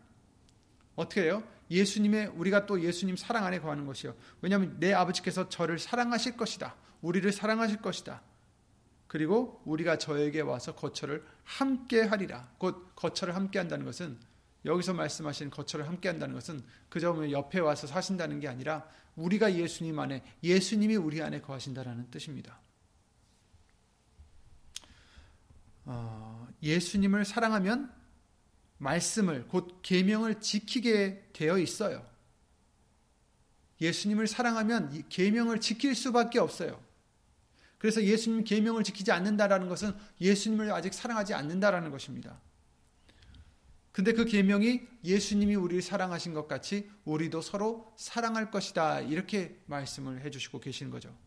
어떻게 0.95 1.23
해요? 1.23 1.43
예수님의 1.69 2.27
우리가 2.27 2.65
또 2.65 2.81
예수님 2.81 3.17
사랑 3.17 3.45
안에 3.45 3.59
거하는 3.59 3.85
것이요. 3.85 4.15
왜냐하면 4.41 4.77
내 4.79 4.93
아버지께서 4.93 5.49
저를 5.49 5.79
사랑하실 5.79 6.37
것이다. 6.37 6.75
우리를 7.01 7.29
사랑하실 7.31 7.81
것이다. 7.81 8.21
그리고 9.07 9.61
우리가 9.65 9.97
저에게 9.97 10.41
와서 10.41 10.75
거처를 10.75 11.25
함께 11.43 12.01
하리라. 12.01 12.49
곧 12.57 12.95
거처를 12.95 13.35
함께 13.35 13.59
한다는 13.59 13.85
것은 13.85 14.17
여기서 14.67 14.93
말씀하신 14.93 15.49
거처를 15.49 15.87
함께 15.87 16.09
한다는 16.09 16.35
것은 16.35 16.61
그저 16.89 17.13
뭐 17.13 17.31
옆에 17.31 17.59
와서 17.59 17.87
사신다는 17.87 18.39
게 18.39 18.47
아니라 18.47 18.87
우리가 19.15 19.55
예수님 19.55 19.97
안에 19.97 20.23
예수님이 20.43 20.97
우리 20.97 21.21
안에 21.21 21.41
거하신다라는 21.41 22.11
뜻입니다. 22.11 22.59
어, 25.85 26.47
예수님을 26.61 27.25
사랑하면 27.25 27.91
말씀을 28.77 29.47
곧 29.47 29.79
계명을 29.81 30.41
지키게 30.41 31.29
되어 31.33 31.57
있어요. 31.57 32.05
예수님을 33.79 34.27
사랑하면 34.27 35.07
계명을 35.07 35.61
지킬 35.61 35.95
수밖에 35.95 36.39
없어요. 36.39 36.83
그래서 37.77 38.03
예수님 38.03 38.43
계명을 38.43 38.83
지키지 38.83 39.11
않는다라는 39.11 39.69
것은 39.69 39.93
예수님을 40.19 40.71
아직 40.71 40.93
사랑하지 40.93 41.33
않는다라는 41.33 41.91
것입니다. 41.91 42.39
근데 43.97 44.13
그 44.13 44.25
계명이 44.25 44.81
예수님이 45.03 45.55
우리를 45.55 45.81
사랑하신 45.81 46.35
것 46.35 46.47
같이 46.47 46.87
우리도 47.03 47.41
서로 47.41 47.91
사랑할 47.97 48.51
것이다. 48.51 48.99
이렇게 48.99 49.59
말씀을 49.65 50.21
해 50.21 50.29
주시고 50.29 50.59
계시는 50.59 50.91
거죠. 50.91 51.17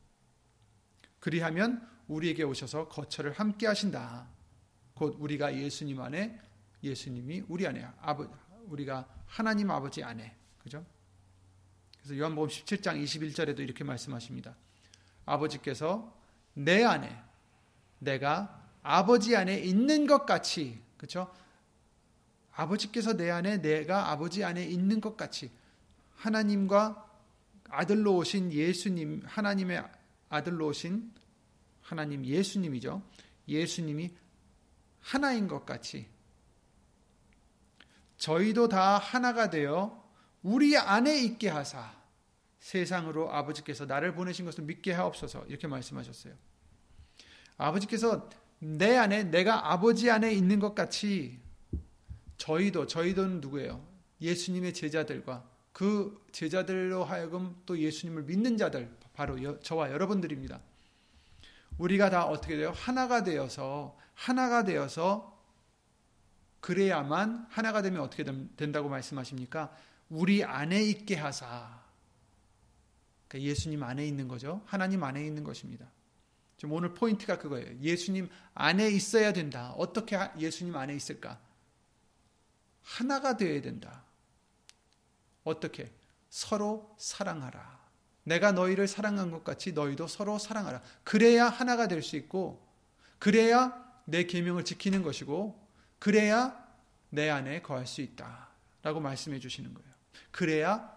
그리하면 1.18 1.84
우리에게 2.06 2.44
오셔서 2.44 2.86
거처를 2.86 3.32
함께 3.32 3.66
하신다. 3.66 4.28
곧 4.94 5.16
우리가 5.18 5.52
예수님 5.56 6.00
안에 6.00 6.40
예수님이 6.84 7.42
우리 7.48 7.66
안에 7.66 7.84
아버 8.02 8.32
우리가 8.66 9.08
하나님 9.26 9.68
아버지 9.72 10.04
안에 10.04 10.36
그죠? 10.58 10.86
그래서 11.98 12.16
요한복음 12.16 12.50
17장 12.50 13.02
21절에도 13.02 13.58
이렇게 13.58 13.82
말씀하십니다. 13.82 14.54
아버지께서 15.26 16.16
내 16.54 16.84
안에 16.84 17.20
내가 17.98 18.64
아버지 18.84 19.34
안에 19.34 19.58
있는 19.58 20.06
것 20.06 20.24
같이 20.24 20.80
그렇죠? 20.96 21.34
아버지께서 22.60 23.16
내 23.16 23.30
안에 23.30 23.62
내가 23.62 24.10
아버지 24.10 24.44
안에 24.44 24.64
있는 24.64 25.00
것 25.00 25.16
같이 25.16 25.50
하나님과 26.16 27.08
아들로 27.70 28.16
오신 28.16 28.52
예수님 28.52 29.22
하나님의 29.24 29.82
아들로 30.28 30.66
오신 30.66 31.10
하나님 31.80 32.24
예수님이죠. 32.24 33.02
예수님이 33.48 34.14
하나인 35.00 35.48
것 35.48 35.64
같이 35.64 36.06
저희도 38.18 38.68
다 38.68 38.98
하나가 38.98 39.48
되어 39.48 40.04
우리 40.42 40.76
안에 40.76 41.18
있게 41.22 41.48
하사 41.48 41.94
세상으로 42.58 43.32
아버지께서 43.32 43.86
나를 43.86 44.12
보내신 44.12 44.44
것을 44.44 44.64
믿게 44.64 44.92
하옵소서 44.92 45.46
이렇게 45.46 45.66
말씀하셨어요. 45.66 46.34
아버지께서 47.56 48.28
내 48.58 48.98
안에 48.98 49.24
내가 49.24 49.72
아버지 49.72 50.10
안에 50.10 50.34
있는 50.34 50.60
것 50.60 50.74
같이 50.74 51.40
저희도 52.40 52.86
저희도 52.86 53.26
누구예요? 53.26 53.86
예수님의 54.22 54.72
제자들과 54.72 55.46
그 55.72 56.24
제자들로 56.32 57.04
하여금 57.04 57.54
또 57.66 57.78
예수님을 57.78 58.22
믿는 58.22 58.56
자들 58.56 58.90
바로 59.12 59.60
저와 59.60 59.90
여러분들입니다. 59.90 60.60
우리가 61.76 62.08
다 62.08 62.24
어떻게 62.24 62.56
돼요? 62.56 62.72
하나가 62.74 63.22
되어서 63.22 63.96
하나가 64.14 64.64
되어서 64.64 65.38
그래야만 66.60 67.46
하나가 67.50 67.82
되면 67.82 68.00
어떻게 68.00 68.24
된다고 68.56 68.88
말씀하십니까? 68.88 69.76
우리 70.08 70.42
안에 70.42 70.82
있게 70.82 71.16
하사. 71.16 71.78
그러니까 73.28 73.50
예수님 73.50 73.82
안에 73.82 74.06
있는 74.06 74.28
거죠. 74.28 74.62
하나님 74.64 75.04
안에 75.04 75.24
있는 75.24 75.44
것입니다. 75.44 75.86
지금 76.56 76.72
오늘 76.72 76.94
포인트가 76.94 77.38
그거예요. 77.38 77.78
예수님 77.80 78.28
안에 78.54 78.88
있어야 78.90 79.32
된다. 79.34 79.72
어떻게 79.76 80.18
예수님 80.38 80.74
안에 80.74 80.94
있을까? 80.94 81.38
하나가 82.82 83.36
되어야 83.36 83.60
된다. 83.60 84.04
어떻게? 85.44 85.92
서로 86.28 86.94
사랑하라. 86.98 87.80
내가 88.24 88.52
너희를 88.52 88.86
사랑한 88.86 89.30
것 89.30 89.44
같이 89.44 89.72
너희도 89.72 90.06
서로 90.06 90.38
사랑하라. 90.38 90.82
그래야 91.04 91.48
하나가 91.48 91.88
될 91.88 92.02
수 92.02 92.16
있고, 92.16 92.66
그래야 93.18 93.74
내 94.04 94.24
계명을 94.24 94.64
지키는 94.64 95.02
것이고, 95.02 95.68
그래야 95.98 96.66
내 97.10 97.28
안에 97.28 97.62
거할 97.62 97.86
수 97.86 98.00
있다. 98.00 98.48
라고 98.82 99.00
말씀해 99.00 99.38
주시는 99.40 99.74
거예요. 99.74 99.90
그래야 100.30 100.96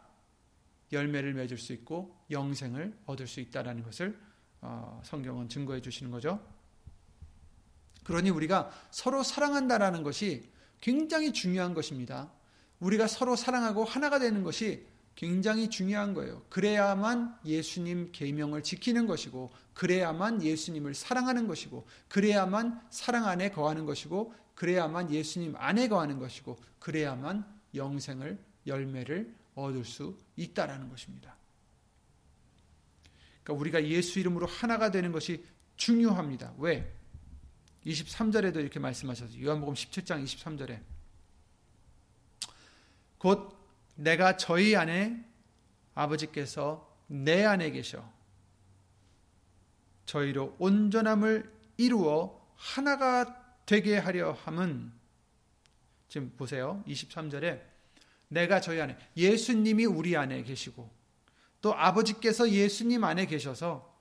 열매를 0.92 1.34
맺을 1.34 1.58
수 1.58 1.74
있고 1.74 2.16
영생을 2.30 2.98
얻을 3.06 3.28
수 3.28 3.40
있다라는 3.40 3.84
것을 3.84 4.18
어, 4.62 5.02
성경은 5.04 5.50
증거해 5.50 5.82
주시는 5.82 6.12
거죠. 6.12 6.40
그러니 8.04 8.30
우리가 8.30 8.72
서로 8.92 9.24
사랑한다라는 9.24 10.04
것이 10.04 10.52
굉장히 10.84 11.32
중요한 11.32 11.74
것입니다. 11.74 12.30
우리가 12.82 13.08
서로 13.08 13.38
사랑하고 13.38 13.86
하나가 13.86 14.20
되는 14.20 14.44
것이 14.44 14.86
굉장히 15.16 15.70
중요한 15.70 16.14
거예요. 16.14 16.44
그래야만 16.50 17.40
예수님 17.46 18.12
계명을 18.12 18.64
지키는 18.64 19.08
것이고 19.08 19.54
그래야만 19.74 20.44
예수님을 20.44 20.94
사랑하는 20.94 21.48
것이고 21.48 21.88
그래야만 22.10 22.82
사랑 22.90 23.28
안에 23.28 23.52
거하는 23.52 23.86
것이고 23.86 24.34
그래야만 24.56 25.10
예수님 25.10 25.56
안에 25.56 25.88
거하는 25.88 26.20
것이고 26.20 26.58
그래야만 26.80 27.46
영생을 27.74 28.44
열매를 28.68 29.34
얻을 29.56 29.86
수 29.86 30.18
있다라는 30.36 30.90
것입니다. 30.90 31.38
그러니까 33.42 33.62
우리가 33.62 33.88
예수 33.88 34.20
이름으로 34.20 34.48
하나가 34.48 34.92
되는 34.92 35.14
것이 35.14 35.46
중요합니다. 35.78 36.56
왜? 36.58 36.94
23절에도 37.86 38.58
이렇게 38.58 38.80
말씀하셨어요. 38.80 39.44
요한복음 39.44 39.74
17장 39.74 40.24
23절에 40.24 40.82
곧 43.18 43.58
내가 43.96 44.38
저희 44.38 44.76
안에 44.76 45.24
아버지께서 45.94 46.92
내 47.08 47.44
안에 47.46 47.72
계셔 47.72 48.12
저희로 50.06 50.56
온전함을 50.60 51.52
이루어 51.78 52.42
하나가 52.56 53.42
되게 53.66 53.98
하려 53.98 54.34
함은 54.34 54.92
지금 56.08 56.32
보세요. 56.38 56.84
23절에 56.88 57.62
내가 58.28 58.62
저희 58.62 58.82
안에 58.82 58.98
예수님이 59.16 59.86
우리 59.86 60.18
안에 60.18 60.44
계시고 60.44 60.90
또 61.62 61.74
아버지께서 61.74 62.50
예수님 62.50 63.04
안에 63.04 63.26
계셔서 63.26 63.93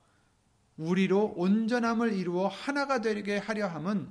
우리로 0.77 1.33
온전함을 1.35 2.13
이루어 2.13 2.47
하나가 2.47 3.01
되게 3.01 3.37
하려 3.37 3.67
함은 3.67 4.09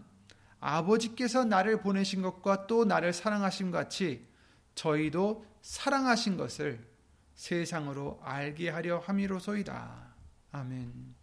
아버지께서 0.61 1.45
나를 1.45 1.81
보내신 1.81 2.23
것과 2.23 2.67
또 2.67 2.85
나를 2.85 3.13
사랑하신 3.13 3.71
것 3.71 3.79
같이 3.79 4.27
저희도 4.75 5.45
사랑하신 5.61 6.37
것을 6.37 6.87
세상으로 7.35 8.21
알게 8.23 8.69
하려 8.69 8.99
함이로소이다. 9.01 10.15
아멘. 10.53 11.15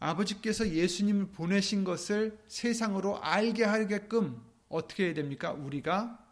아버지께서 0.00 0.68
예수님을 0.68 1.28
보내신 1.28 1.84
것을 1.84 2.38
세상으로 2.48 3.22
알게 3.22 3.64
하게끔 3.64 4.40
어떻게 4.68 5.06
해야 5.06 5.14
됩니까? 5.14 5.52
우리가 5.52 6.24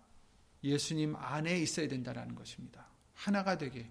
예수님 0.62 1.16
안에 1.16 1.58
있어야 1.58 1.88
된다는 1.88 2.34
것입니다. 2.34 2.86
하나가 3.14 3.58
되게 3.58 3.90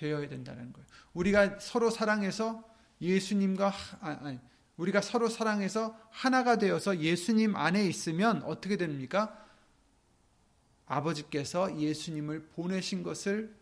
되어야 0.00 0.28
된다는 0.28 0.72
거예요. 0.72 0.86
우리가 1.12 1.58
서로 1.58 1.90
사랑해서 1.90 2.64
예수님과 3.02 3.72
아, 4.00 4.18
아니, 4.22 4.38
우리가 4.76 5.02
서로 5.02 5.28
사랑해서 5.28 5.94
하나가 6.10 6.56
되어서 6.56 6.98
예수님 6.98 7.54
안에 7.54 7.84
있으면 7.86 8.42
어떻게 8.44 8.78
됩니까? 8.78 9.46
아버지께서 10.86 11.78
예수님을 11.78 12.46
보내신 12.48 13.02
것을 13.02 13.54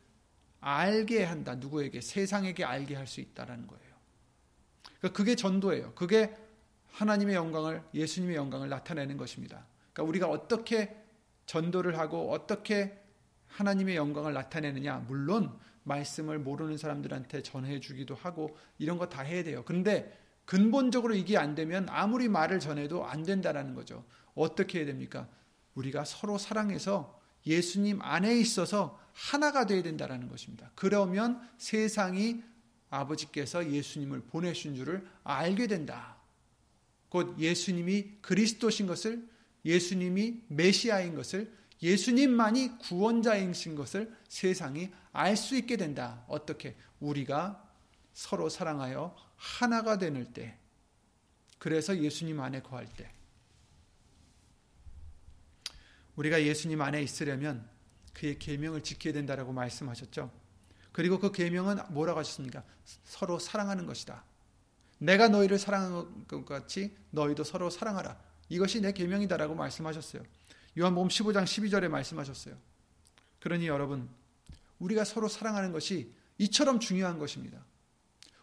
알게 0.60 1.24
한다. 1.24 1.56
누구에게? 1.56 2.00
세상에게 2.00 2.64
알게 2.64 2.94
할 2.94 3.06
수 3.06 3.20
있다라는 3.20 3.66
거예요. 3.66 3.82
그러니까 4.98 5.16
그게 5.16 5.34
전도예요. 5.34 5.94
그게 5.94 6.36
하나님의 6.92 7.34
영광을 7.34 7.82
예수님의 7.94 8.36
영광을 8.36 8.68
나타내는 8.68 9.16
것입니다. 9.16 9.66
그러니까 9.92 10.02
우리가 10.08 10.28
어떻게 10.28 10.96
전도를 11.46 11.98
하고 11.98 12.32
어떻게 12.32 12.96
하나님의 13.48 13.96
영광을 13.96 14.32
나타내느냐? 14.34 15.04
물론 15.08 15.58
말씀을 15.84 16.38
모르는 16.38 16.76
사람들한테 16.76 17.42
전해 17.42 17.80
주기도 17.80 18.14
하고 18.14 18.56
이런 18.78 18.98
거 18.98 19.08
다 19.08 19.22
해야 19.22 19.42
돼요. 19.42 19.62
그런데 19.66 20.18
근본적으로 20.44 21.14
이게 21.14 21.36
안 21.36 21.54
되면 21.54 21.86
아무리 21.90 22.28
말을 22.28 22.60
전해도 22.60 23.04
안 23.06 23.22
된다라는 23.22 23.74
거죠. 23.74 24.04
어떻게 24.34 24.78
해야 24.78 24.86
됩니까? 24.86 25.28
우리가 25.74 26.04
서로 26.04 26.38
사랑해서 26.38 27.20
예수님 27.46 28.00
안에 28.02 28.38
있어서 28.38 28.98
하나가 29.12 29.66
되어야 29.66 29.82
된다라는 29.82 30.28
것입니다. 30.28 30.70
그러면 30.74 31.40
세상이 31.58 32.42
아버지께서 32.90 33.70
예수님을 33.70 34.22
보내신 34.22 34.74
줄을 34.74 35.06
알게 35.24 35.66
된다. 35.66 36.16
곧 37.08 37.38
예수님이 37.38 38.18
그리스도신 38.22 38.86
것을 38.86 39.28
예수님이 39.64 40.42
메시아인 40.48 41.14
것을 41.14 41.52
예수님만이 41.82 42.78
구원자이신 42.78 43.74
것을 43.74 44.12
세상이 44.28 44.90
알 45.18 45.36
수 45.36 45.56
있게 45.56 45.76
된다. 45.76 46.24
어떻게? 46.28 46.76
우리가 47.00 47.68
서로 48.12 48.48
사랑하여 48.48 49.16
하나가 49.36 49.98
되는 49.98 50.32
때. 50.32 50.56
그래서 51.58 51.98
예수님 51.98 52.38
안에 52.38 52.62
거할 52.62 52.86
때. 52.86 53.10
우리가 56.14 56.40
예수님 56.40 56.80
안에 56.80 57.02
있으려면 57.02 57.68
그의 58.14 58.38
계명을 58.38 58.84
지켜야 58.84 59.12
된다라고 59.12 59.52
말씀하셨죠. 59.52 60.30
그리고 60.92 61.18
그 61.18 61.32
계명은 61.32 61.78
뭐라고 61.90 62.20
하셨습니까? 62.20 62.62
서로 63.04 63.40
사랑하는 63.40 63.86
것이다. 63.86 64.24
내가 64.98 65.28
너희를 65.28 65.58
사랑한 65.58 66.26
것 66.28 66.44
같이 66.44 66.96
너희도 67.10 67.42
서로 67.42 67.70
사랑하라. 67.70 68.20
이것이 68.50 68.80
내 68.80 68.92
계명이다라고 68.92 69.56
말씀하셨어요. 69.56 70.22
요한복음 70.78 71.08
15장 71.08 71.42
12절에 71.42 71.88
말씀하셨어요. 71.88 72.56
그러니 73.40 73.66
여러분, 73.66 74.08
우리가 74.78 75.04
서로 75.04 75.28
사랑하는 75.28 75.72
것이 75.72 76.12
이처럼 76.38 76.80
중요한 76.80 77.18
것입니다. 77.18 77.64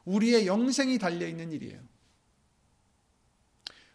우리의 0.05 0.47
영생이 0.47 0.99
달려 0.99 1.27
있는 1.27 1.51
일이에요. 1.51 1.79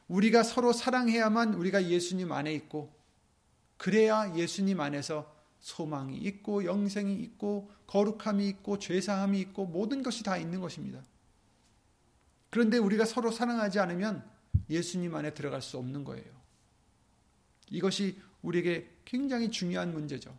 우리가 0.08 0.42
서로 0.42 0.72
사랑해야만 0.72 1.54
우리가 1.54 1.86
예수님 1.88 2.32
안에 2.32 2.52
있고 2.54 2.92
그래야 3.76 4.34
예수님 4.34 4.80
안에서 4.80 5.32
소망이 5.60 6.16
있고 6.16 6.64
영생이 6.64 7.14
있고 7.22 7.70
거룩함이 7.86 8.48
있고 8.48 8.78
죄사함이 8.78 9.38
있고 9.40 9.66
모든 9.66 10.02
것이 10.02 10.24
다 10.24 10.36
있는 10.36 10.60
것입니다. 10.60 11.02
그런데 12.50 12.78
우리가 12.78 13.04
서로 13.04 13.30
사랑하지 13.30 13.78
않으면 13.78 14.28
예수님 14.68 15.14
안에 15.14 15.32
들어갈 15.34 15.62
수 15.62 15.78
없는 15.78 16.02
거예요. 16.04 16.40
이것이 17.68 18.20
우리에게 18.42 18.90
굉장히 19.04 19.50
중요한 19.50 19.92
문제죠. 19.92 20.36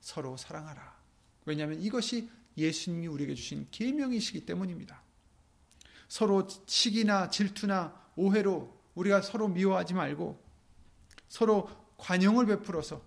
서로 0.00 0.36
사랑하라. 0.36 0.99
왜냐하면 1.44 1.80
이것이 1.80 2.30
예수님이 2.56 3.06
우리에게 3.06 3.34
주신 3.34 3.66
계명이시기 3.70 4.44
때문입니다. 4.46 5.02
서로 6.08 6.46
시기나 6.66 7.30
질투나 7.30 8.10
오해로 8.16 8.78
우리가 8.94 9.22
서로 9.22 9.48
미워하지 9.48 9.94
말고 9.94 10.42
서로 11.28 11.70
관용을 11.96 12.46
베풀어서 12.46 13.02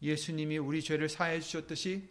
예수님이 0.00 0.58
우리 0.58 0.82
죄를 0.82 1.08
사해 1.08 1.40
주셨듯이 1.40 2.08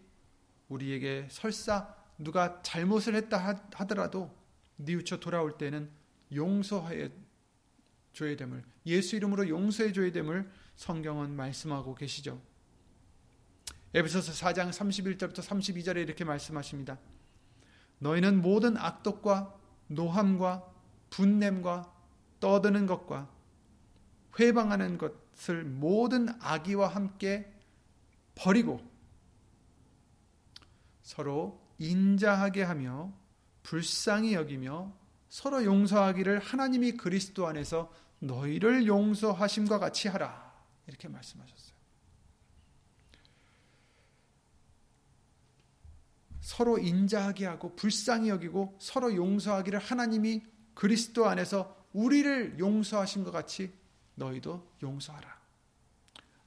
우리에게 0.69 1.27
설사 1.31 1.95
누가 2.17 2.61
잘못을 2.61 3.15
했다 3.15 3.67
하더라도 3.73 4.35
뉘우쳐 4.77 5.19
돌아올 5.19 5.57
때는 5.57 5.89
용서해 6.33 7.09
줘야 8.13 8.35
됨을 8.35 8.63
예수 8.85 9.15
이름으로 9.15 9.47
용서해 9.49 9.93
줘야 9.93 10.11
됨을 10.11 10.49
성경은 10.75 11.35
말씀하고 11.35 11.95
계시죠. 11.95 12.41
에베소서 13.97 14.31
4장 14.31 14.69
31절부터 14.69 15.39
32절에 15.39 15.97
이렇게 15.97 16.23
말씀하십니다. 16.23 16.99
너희는 17.97 18.43
모든 18.43 18.77
악독과 18.77 19.55
노함과 19.87 20.71
분냄과 21.09 21.91
떠드는 22.39 22.85
것과 22.85 23.27
회방하는 24.39 24.99
것을 24.99 25.63
모든 25.63 26.29
악의와 26.43 26.89
함께 26.89 27.51
버리고 28.35 28.87
서로 31.01 31.59
인자하게 31.79 32.61
하며 32.61 33.11
불쌍히 33.63 34.35
여기며 34.35 34.93
서로 35.27 35.65
용서하기를 35.65 36.37
하나님이 36.37 36.91
그리스도 36.91 37.47
안에서 37.47 37.91
너희를 38.19 38.85
용서하심과 38.85 39.79
같이 39.79 40.07
하라. 40.07 40.53
이렇게 40.85 41.07
말씀하셨어요. 41.07 41.76
서로 46.47 46.77
인자하게 46.77 47.45
하고 47.45 47.75
불쌍히 47.75 48.29
여기고 48.29 48.77
서로 48.79 49.13
용서하기를 49.13 49.79
하나님이 49.79 50.43
그리스도 50.75 51.25
안에서 51.27 51.75
우리를 51.91 52.57
용서하신 52.57 53.25
것 53.25 53.31
같이 53.31 53.73
너희도 54.15 54.65
용서하라. 54.81 55.37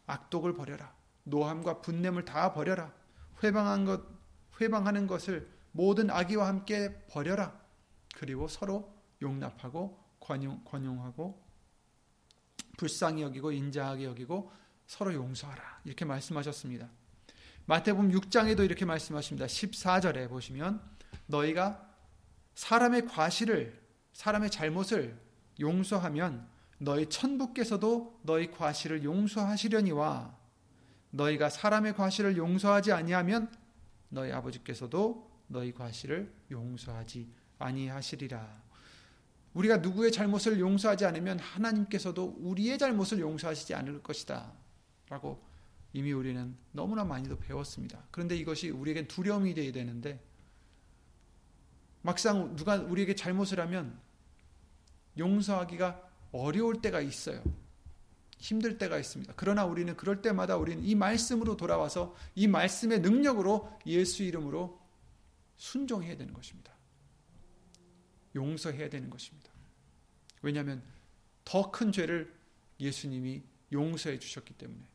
악독을 0.06 0.54
버려라. 0.54 0.94
노함과 1.24 1.82
분냄을 1.82 2.24
다 2.24 2.54
버려라. 2.54 2.94
회방한 3.44 3.84
것 3.84 4.02
회방하는 4.58 5.06
것을 5.06 5.46
모든 5.72 6.08
악의와 6.08 6.48
함께 6.48 7.04
버려라. 7.08 7.60
그리고 8.14 8.48
서로 8.48 8.90
용납하고 9.20 10.02
관용, 10.18 10.64
관용하고 10.64 11.38
불쌍히 12.78 13.20
여기고 13.20 13.52
인자하게 13.52 14.06
여기고 14.06 14.50
서로 14.86 15.12
용서하라. 15.12 15.82
이렇게 15.84 16.06
말씀하셨습니다. 16.06 16.88
마태복음 17.66 18.10
6장에도 18.10 18.64
이렇게 18.64 18.84
말씀하십니다. 18.84 19.46
14절에 19.46 20.28
보시면 20.28 20.80
너희가 21.26 21.88
사람의 22.54 23.06
과실을 23.06 23.80
사람의 24.12 24.50
잘못을 24.50 25.18
용서하면 25.60 26.48
너희 26.78 27.06
천부께서도 27.06 28.20
너희 28.22 28.50
과실을 28.50 29.04
용서하시려니와 29.04 30.36
너희가 31.10 31.50
사람의 31.50 31.94
과실을 31.94 32.36
용서하지 32.36 32.92
아니하면 32.92 33.52
너희 34.08 34.32
아버지께서도 34.32 35.30
너희 35.46 35.72
과실을 35.72 36.32
용서하지 36.50 37.32
아니하시리라. 37.58 38.62
우리가 39.54 39.78
누구의 39.78 40.12
잘못을 40.12 40.60
용서하지 40.60 41.04
않으면 41.04 41.38
하나님께서도 41.38 42.36
우리의 42.38 42.78
잘못을 42.78 43.18
용서하시지 43.20 43.74
않을 43.74 44.02
것이다. 44.02 44.52
라고 45.08 45.42
이미 45.92 46.12
우리는 46.12 46.56
너무나 46.72 47.04
많이도 47.04 47.38
배웠습니다. 47.38 48.06
그런데 48.10 48.36
이것이 48.36 48.70
우리에게 48.70 49.08
두려움이 49.08 49.54
되어야 49.54 49.72
되는데 49.72 50.22
막상 52.02 52.54
누가 52.56 52.76
우리에게 52.76 53.14
잘못을 53.14 53.60
하면 53.60 54.00
용서하기가 55.18 56.08
어려울 56.32 56.80
때가 56.80 57.00
있어요. 57.00 57.42
힘들 58.38 58.78
때가 58.78 58.98
있습니다. 58.98 59.34
그러나 59.36 59.66
우리는 59.66 59.94
그럴 59.96 60.22
때마다 60.22 60.56
우리는 60.56 60.82
이 60.82 60.94
말씀으로 60.94 61.56
돌아와서 61.56 62.14
이 62.34 62.46
말씀의 62.46 63.00
능력으로 63.00 63.70
예수 63.86 64.22
이름으로 64.22 64.80
순종해야 65.56 66.16
되는 66.16 66.32
것입니다. 66.32 66.72
용서해야 68.34 68.88
되는 68.88 69.10
것입니다. 69.10 69.50
왜냐하면 70.40 70.82
더 71.44 71.70
큰 71.70 71.92
죄를 71.92 72.34
예수님이 72.78 73.42
용서해 73.72 74.18
주셨기 74.18 74.54
때문에. 74.54 74.88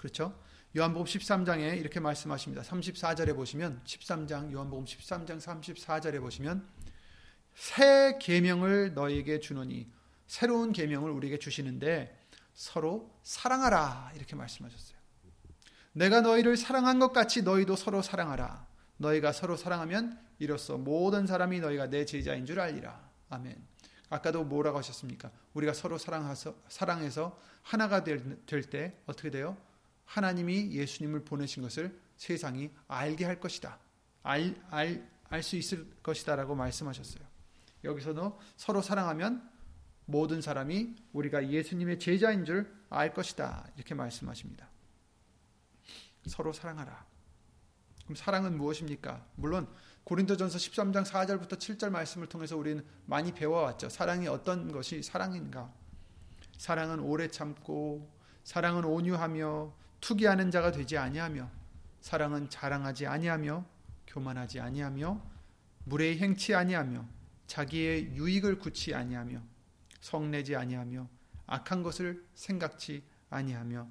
그렇죠? 0.00 0.34
요한복음 0.74 1.04
13장에 1.04 1.78
이렇게 1.78 2.00
말씀하십니다. 2.00 2.62
34절에 2.62 3.36
보시면 3.36 3.82
13장 3.84 4.50
요한복음 4.50 4.86
13장 4.86 5.38
34절에 5.38 6.20
보시면 6.20 6.66
새 7.54 8.16
계명을 8.18 8.94
너에게 8.94 9.40
주노니 9.40 9.92
새로운 10.26 10.72
계명을 10.72 11.10
우리에게 11.10 11.38
주시는데 11.38 12.18
서로 12.54 13.14
사랑하라 13.24 14.12
이렇게 14.16 14.34
말씀하셨어요. 14.36 14.98
내가 15.92 16.22
너희를 16.22 16.56
사랑한 16.56 16.98
것 16.98 17.12
같이 17.12 17.42
너희도 17.42 17.76
서로 17.76 18.00
사랑하라. 18.00 18.66
너희가 18.96 19.32
서로 19.32 19.58
사랑하면 19.58 20.18
이로써 20.38 20.78
모든 20.78 21.26
사람이 21.26 21.60
너희가 21.60 21.90
내 21.90 22.06
제자인 22.06 22.46
줄 22.46 22.58
알리라. 22.58 23.06
아멘. 23.28 23.54
아까도 24.08 24.44
뭐라고 24.44 24.78
하셨습니까? 24.78 25.30
우리가 25.52 25.74
서로 25.74 25.98
사랑해서, 25.98 26.54
사랑해서 26.68 27.38
하나가 27.60 28.02
될 28.02 28.38
때 28.70 28.96
어떻게 29.04 29.30
돼요? 29.30 29.58
하나님이 30.10 30.72
예수님을 30.72 31.24
보내신 31.24 31.62
것을 31.62 31.98
세상이 32.16 32.70
알게 32.88 33.24
할 33.24 33.38
것이다. 33.38 33.78
알, 34.22 34.54
알, 34.70 35.08
알 35.28 35.42
수 35.42 35.56
있을 35.56 35.88
것이다. 36.02 36.36
라고 36.36 36.54
말씀하셨어요. 36.54 37.24
여기서도 37.84 38.38
서로 38.56 38.82
사랑하면 38.82 39.48
모든 40.04 40.42
사람이 40.42 40.96
우리가 41.12 41.48
예수님의 41.48 41.98
제자인 41.98 42.44
줄 42.44 42.80
알 42.90 43.14
것이다. 43.14 43.68
이렇게 43.76 43.94
말씀하십니다. 43.94 44.68
서로 46.26 46.52
사랑하라. 46.52 47.06
그럼 48.04 48.16
사랑은 48.16 48.58
무엇입니까? 48.58 49.24
물론 49.36 49.68
고린도전서 50.04 50.58
13장 50.58 51.04
4절부터 51.06 51.52
7절 51.52 51.90
말씀을 51.90 52.26
통해서 52.26 52.56
우리는 52.56 52.84
많이 53.06 53.32
배워왔죠. 53.32 53.88
사랑이 53.88 54.26
어떤 54.26 54.72
것이 54.72 55.02
사랑인가? 55.02 55.72
사랑은 56.58 56.98
오래 56.98 57.28
참고, 57.28 58.12
사랑은 58.42 58.84
온유하며, 58.84 59.72
투기하는 60.00 60.50
자가 60.50 60.72
되지 60.72 60.96
아니하며 60.96 61.50
사랑은 62.00 62.48
자랑하지 62.48 63.06
아니하며 63.06 63.64
교만하지 64.06 64.60
아니하며 64.60 65.20
무례히 65.84 66.18
행치 66.18 66.54
아니하며 66.54 67.06
자기의 67.46 68.14
유익을 68.16 68.58
굳지 68.58 68.94
아니하며 68.94 69.42
성내지 70.00 70.56
아니하며 70.56 71.08
악한 71.46 71.82
것을 71.82 72.24
생각지 72.34 73.02
아니하며 73.28 73.88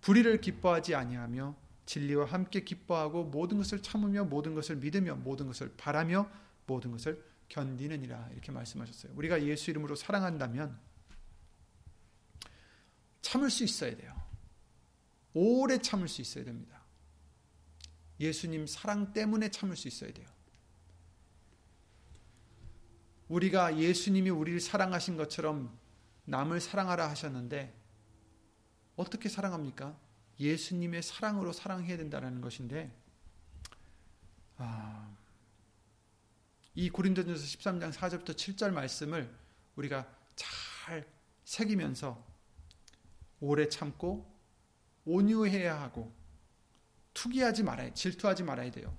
불의를 0.00 0.40
기뻐하지 0.40 0.94
아니하며 0.94 1.56
진리와 1.86 2.26
함께 2.26 2.60
기뻐하고 2.62 3.24
모든 3.24 3.58
것을 3.58 3.82
참으며 3.82 4.24
모든 4.24 4.54
것을 4.54 4.76
믿으며 4.76 5.16
모든 5.16 5.46
것을 5.46 5.74
바라며 5.76 6.30
모든 6.66 6.92
것을 6.92 7.24
견디느니라 7.48 8.28
이렇게 8.32 8.52
말씀하셨어요. 8.52 9.12
우리가 9.16 9.42
예수 9.42 9.70
이름으로 9.70 9.96
사랑한다면 9.96 10.78
참을 13.22 13.50
수 13.50 13.64
있어야 13.64 13.96
돼요. 13.96 14.19
오래 15.34 15.78
참을 15.78 16.08
수 16.08 16.20
있어야 16.20 16.44
됩니다. 16.44 16.80
예수님 18.18 18.66
사랑 18.66 19.12
때문에 19.12 19.50
참을 19.50 19.76
수 19.76 19.88
있어야 19.88 20.12
돼요. 20.12 20.28
우리가 23.28 23.78
예수님이 23.78 24.30
우리를 24.30 24.60
사랑하신 24.60 25.16
것처럼 25.16 25.78
남을 26.24 26.60
사랑하라 26.60 27.08
하셨는데 27.10 27.74
어떻게 28.96 29.28
사랑합니까? 29.28 29.96
예수님의 30.38 31.02
사랑으로 31.02 31.52
사랑해야 31.52 31.96
된다는 31.96 32.40
것인데 32.40 32.90
아, 34.56 35.16
이 36.74 36.90
고린도전서 36.90 37.42
13장 37.42 37.92
4절부터 37.92 38.34
7절 38.34 38.72
말씀을 38.72 39.32
우리가 39.76 40.06
잘 40.34 41.06
새기면서 41.44 42.22
오래 43.40 43.68
참고 43.68 44.30
온유해야 45.04 45.80
하고 45.80 46.14
투기하지 47.14 47.62
말아야 47.62 47.92
질투하지 47.94 48.44
말아야 48.44 48.70
돼요. 48.70 48.96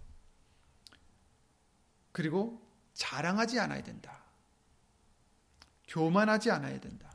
그리고 2.12 2.62
자랑하지 2.94 3.60
않아야 3.60 3.82
된다. 3.84 4.24
교만하지 5.88 6.52
않아야 6.52 6.80
된다. 6.80 7.12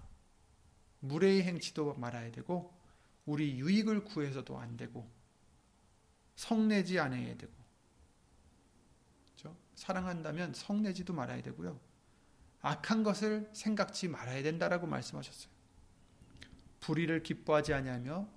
무례의 1.01 1.43
행치도 1.43 1.95
말아야 1.95 2.31
되고 2.33 2.75
우리 3.25 3.59
유익을 3.59 4.05
구해서도 4.05 4.59
안 4.59 4.77
되고 4.77 5.11
성내지 6.37 6.99
않아야 6.99 7.37
되고 7.37 7.53
그렇죠? 9.25 9.57
사랑한다면 9.75 10.55
성내지도 10.55 11.13
말아야 11.13 11.43
되고요. 11.43 11.79
악한 12.61 13.03
것을 13.03 13.51
생각지 13.53 14.09
말아야 14.09 14.43
된다라고 14.43 14.87
말씀하셨어요. 14.87 15.51
불의를 16.81 17.23
기뻐하지 17.23 17.75
아니하며 17.75 18.29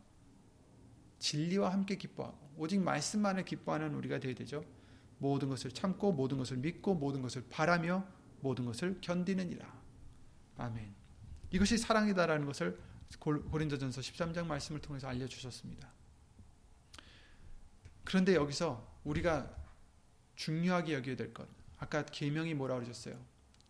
진리와 1.20 1.72
함께 1.72 1.96
기뻐하고 1.96 2.38
오직 2.58 2.80
말씀만을 2.82 3.46
기뻐하는 3.46 3.94
우리가 3.94 4.20
되어야 4.20 4.36
되죠. 4.36 4.64
모든 5.18 5.50
것을 5.50 5.72
참고 5.72 6.12
모든 6.12 6.38
것을 6.38 6.58
믿고 6.58 6.96
모든 6.96 7.22
것을 7.22 7.46
바라며 7.50 8.06
모든 8.42 8.66
것을 8.66 9.00
견디느니라. 9.02 9.80
아멘. 10.58 10.94
이것이 11.52 11.78
사랑이다라는 11.78 12.46
것을 12.46 12.80
고린도전서 13.18 14.02
13장 14.02 14.46
말씀을 14.46 14.82
통해서 14.82 15.08
알려 15.08 15.28
주셨습니다. 15.28 15.92
그런데 18.04 18.36
여기서 18.36 19.00
우리가 19.04 19.56
중요하게 20.36 20.94
여겨야 20.96 21.16
될 21.16 21.34
것. 21.34 21.48
아까 21.78 22.06
계명이 22.06 22.54
뭐라 22.54 22.76
그러셨어요? 22.76 23.20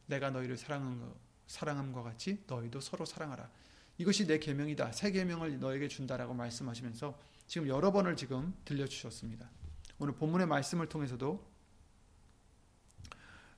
내가 0.07 0.29
너희를 0.29 0.57
사랑한 0.57 0.99
거, 0.99 1.15
사랑함과 1.47 2.03
같이 2.03 2.43
너희도 2.47 2.79
서로 2.79 3.05
사랑하라. 3.05 3.49
이것이 3.97 4.27
내 4.27 4.39
계명이다. 4.39 4.91
새 4.91 5.11
계명을 5.11 5.59
너에게 5.59 5.87
준다라고 5.87 6.33
말씀하시면서 6.33 7.19
지금 7.49 7.67
여러 7.67 7.91
번을 7.91 8.15
지금 8.15 8.53
들려 8.63 8.85
주셨습니다. 8.85 9.49
오늘 9.97 10.13
본문의 10.13 10.45
말씀을 10.45 10.87
통해서도 10.87 11.51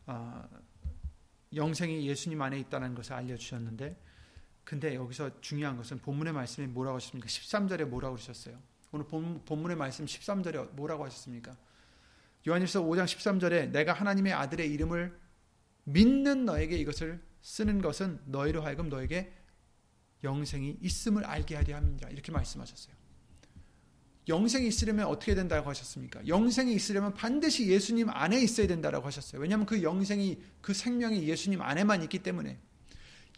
아, 0.05 0.47
영생이 1.53 2.07
예수님 2.07 2.41
안에 2.41 2.57
있다는 2.59 2.95
것을 2.95 3.11
알려 3.11 3.35
주셨는데 3.35 4.01
근데 4.63 4.95
여기서 4.95 5.41
중요한 5.41 5.75
것은 5.75 5.99
본문의 5.99 6.31
말씀이 6.31 6.67
뭐라고 6.67 6.95
하셨습니까? 6.95 7.27
13절에 7.27 7.83
뭐라고 7.83 8.15
하셨어요? 8.15 8.57
오늘 8.93 9.05
본, 9.07 9.43
본문의 9.43 9.75
말씀 9.75 10.05
13절에 10.05 10.71
뭐라고 10.71 11.03
하셨습니까? 11.07 11.57
요한일서 12.47 12.83
5장 12.83 13.03
13절에 13.03 13.71
내가 13.71 13.91
하나님의 13.91 14.31
아들의 14.31 14.71
이름을 14.71 15.19
믿는 15.83 16.45
너에게 16.45 16.77
이것을 16.77 17.21
쓰는 17.41 17.81
것은 17.81 18.21
너희로 18.23 18.61
하여금 18.63 18.87
너에게 18.87 19.35
영생이 20.23 20.77
있음을 20.79 21.25
알게 21.25 21.57
하려 21.57 21.75
함이라 21.75 22.09
이렇게 22.09 22.31
말씀하셨어요. 22.31 23.00
영생이 24.27 24.67
있으려면 24.67 25.07
어떻게 25.07 25.33
된다고 25.33 25.69
하셨습니까? 25.69 26.25
영생이 26.27 26.73
있으려면 26.73 27.13
반드시 27.13 27.67
예수님 27.67 28.09
안에 28.09 28.39
있어야 28.41 28.67
된다고 28.67 29.05
하셨어요. 29.05 29.41
왜냐하면 29.41 29.65
그 29.65 29.81
영생이 29.81 30.41
그 30.61 30.73
생명이 30.73 31.27
예수님 31.27 31.61
안에만 31.61 32.03
있기 32.03 32.19
때문에 32.19 32.59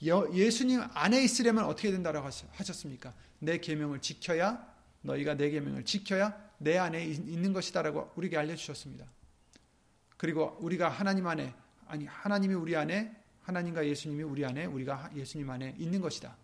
예수님 0.04 0.82
안에 0.94 1.24
있으려면 1.24 1.66
어떻게 1.66 1.92
된다고 1.92 2.20
하셨습니까? 2.52 3.14
내 3.40 3.60
계명을 3.60 4.00
지켜야 4.02 4.74
너희가 5.02 5.36
내 5.36 5.50
계명을 5.50 5.86
지켜야 5.86 6.38
내 6.58 6.78
안에 6.78 7.06
있는 7.06 7.54
것이다라고 7.54 8.12
우리에게 8.16 8.38
알려 8.38 8.56
주셨습니다. 8.56 9.06
그리고 10.18 10.58
우리가 10.60 10.90
하나님 10.90 11.28
안에 11.28 11.54
아니 11.88 12.06
하나님이 12.06 12.54
우리 12.56 12.76
안에 12.76 13.16
하나님과 13.42 13.86
예수님이 13.86 14.24
우리 14.24 14.46
안에 14.46 14.66
우리가 14.66 15.12
예수님 15.16 15.50
안에 15.50 15.76
있는 15.78 16.02
것이다. 16.02 16.36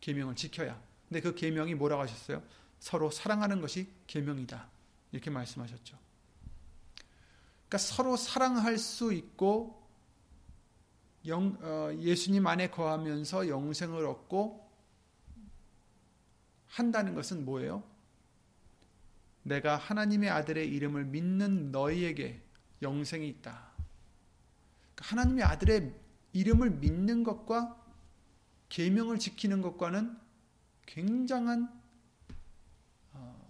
계명을 0.00 0.36
지켜야. 0.36 0.80
근데 1.08 1.20
그 1.20 1.34
계명이 1.34 1.74
뭐라고 1.74 2.02
하셨어요? 2.02 2.42
서로 2.78 3.10
사랑하는 3.10 3.60
것이 3.60 3.92
계명이다. 4.06 4.68
이렇게 5.12 5.30
말씀하셨죠. 5.30 5.98
그러니까 7.66 7.78
서로 7.78 8.16
사랑할 8.16 8.78
수 8.78 9.12
있고 9.12 9.86
영, 11.26 11.58
어, 11.60 11.92
예수님 11.98 12.46
안에 12.46 12.70
거하면서 12.70 13.48
영생을 13.48 14.06
얻고 14.06 14.70
한다는 16.68 17.14
것은 17.14 17.44
뭐예요? 17.44 17.82
내가 19.42 19.76
하나님의 19.76 20.30
아들의 20.30 20.68
이름을 20.68 21.04
믿는 21.04 21.72
너희에게 21.72 22.42
영생이 22.82 23.28
있다. 23.28 23.72
그러니까 24.94 25.04
하나님의 25.04 25.44
아들의 25.44 25.94
이름을 26.32 26.70
믿는 26.70 27.24
것과 27.24 27.82
계명을 28.68 29.18
지키는 29.18 29.62
것과는 29.62 30.16
굉장한 30.86 31.64
어, 31.64 31.75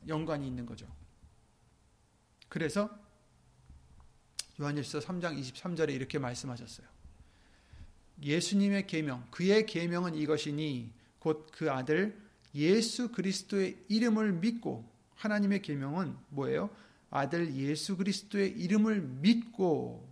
연관이 0.09 0.47
있는 0.47 0.66
거죠. 0.66 0.87
그래서 2.49 2.90
요한일서 4.61 5.01
3장 5.01 5.38
23절에 5.38 5.90
이렇게 5.90 6.19
말씀하셨어요. 6.19 6.87
예수님의 8.23 8.87
계명, 8.87 9.27
그의 9.31 9.66
계명은 9.66 10.14
이것이니 10.14 10.92
곧 11.19 11.51
그 11.53 11.71
아들 11.71 12.19
예수 12.55 13.11
그리스도의 13.12 13.85
이름을 13.88 14.33
믿고 14.33 14.88
하나님의 15.16 15.62
계명은 15.62 16.16
뭐예요? 16.29 16.71
아들 17.11 17.55
예수 17.55 17.97
그리스도의 17.97 18.51
이름을 18.51 19.01
믿고 19.01 20.09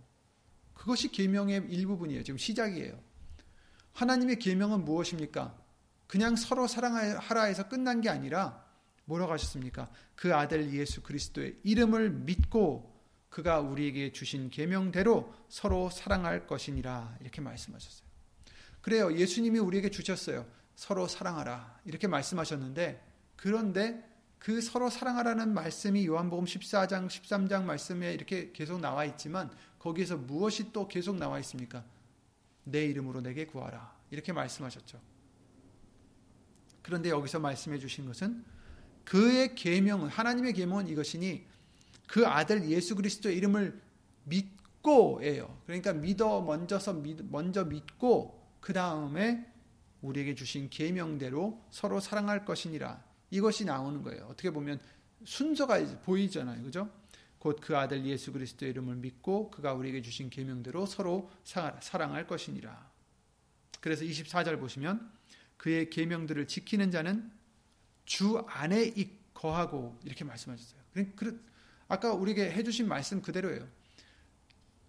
그것이 0.73 1.09
계명의 1.11 1.67
일부분이에요. 1.69 2.23
지금 2.23 2.37
시작이에요. 2.37 2.99
하나님의 3.93 4.39
계명은 4.39 4.83
무엇입니까? 4.85 5.57
그냥 6.07 6.35
서로 6.35 6.67
사랑하라 6.67 7.43
해서 7.43 7.67
끝난 7.67 8.01
게 8.01 8.09
아니라 8.09 8.64
뭐라고 9.05 9.31
하셨습니까? 9.33 9.89
그 10.15 10.35
아들 10.35 10.73
예수 10.73 11.01
그리스도의 11.01 11.57
이름을 11.63 12.09
믿고 12.09 12.93
그가 13.29 13.59
우리에게 13.59 14.11
주신 14.11 14.49
계명대로 14.49 15.33
서로 15.49 15.89
사랑할 15.89 16.47
것이니라 16.47 17.17
이렇게 17.21 17.41
말씀하셨어요. 17.41 18.07
그래요. 18.81 19.13
예수님이 19.17 19.59
우리에게 19.59 19.89
주셨어요. 19.89 20.45
서로 20.75 21.07
사랑하라 21.07 21.81
이렇게 21.85 22.07
말씀하셨는데 22.07 23.03
그런데 23.35 24.09
그 24.39 24.61
서로 24.61 24.89
사랑하라는 24.89 25.53
말씀이 25.53 26.05
요한복음 26.05 26.45
14장 26.45 27.07
13장 27.07 27.63
말씀에 27.63 28.13
이렇게 28.13 28.51
계속 28.51 28.79
나와 28.79 29.05
있지만 29.05 29.49
거기에서 29.79 30.17
무엇이 30.17 30.71
또 30.71 30.87
계속 30.87 31.17
나와 31.17 31.39
있습니까? 31.39 31.83
내 32.63 32.85
이름으로 32.85 33.21
내게 33.21 33.45
구하라 33.45 33.95
이렇게 34.11 34.33
말씀하셨죠. 34.33 34.99
그런데 36.81 37.09
여기서 37.09 37.39
말씀해 37.39 37.79
주신 37.79 38.05
것은 38.05 38.45
그의 39.05 39.55
계명은 39.55 40.09
하나님의 40.09 40.53
계명은 40.53 40.87
이것이니 40.87 41.45
그 42.07 42.27
아들 42.27 42.69
예수 42.69 42.95
그리스도의 42.95 43.37
이름을 43.37 43.79
믿고예요. 44.25 45.61
그러니까 45.65 45.93
믿어 45.93 46.41
먼저서 46.41 46.93
믿, 46.93 47.23
먼저 47.29 47.63
믿고 47.63 48.43
그 48.59 48.73
다음에 48.73 49.45
우리에게 50.01 50.35
주신 50.35 50.69
계명대로 50.69 51.63
서로 51.69 51.99
사랑할 51.99 52.45
것이니라. 52.45 53.03
이것이 53.31 53.65
나오는 53.65 54.01
거예요. 54.01 54.25
어떻게 54.25 54.51
보면 54.51 54.79
순서가 55.23 56.01
보이잖아요. 56.03 56.63
그죠? 56.63 56.89
곧 57.39 57.61
그 57.61 57.77
아들 57.77 58.03
예수 58.05 58.31
그리스도의 58.31 58.71
이름을 58.71 58.95
믿고 58.95 59.51
그가 59.51 59.73
우리에게 59.73 60.01
주신 60.01 60.31
계명대로 60.31 60.87
서로 60.87 61.29
사랑할 61.43 62.25
것이니라. 62.25 62.91
그래서 63.81 64.03
24절 64.03 64.59
보시면 64.59 65.11
그의 65.57 65.91
계명들을 65.91 66.47
지키는 66.47 66.89
자는 66.89 67.31
주 68.05 68.43
안에 68.47 68.93
거하고 69.33 69.99
이렇게 70.03 70.23
말씀하셨어요. 70.23 70.79
아까 71.87 72.13
우리에게 72.13 72.51
해주신 72.51 72.87
말씀 72.87 73.21
그대로예요. 73.21 73.67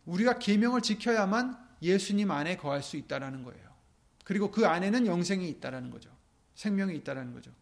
우리가 0.06 0.38
계명을 0.38 0.82
지켜야만 0.82 1.66
예수님 1.82 2.30
안에 2.30 2.56
거할 2.56 2.82
수 2.82 2.96
있다라는 2.96 3.42
거예요. 3.42 3.66
그리고 4.24 4.50
그 4.50 4.66
안에는 4.66 5.06
영생이 5.06 5.48
있다라는 5.48 5.90
거죠. 5.90 6.10
생명이 6.54 6.96
있다라는 6.96 7.32
거죠. 7.32 7.52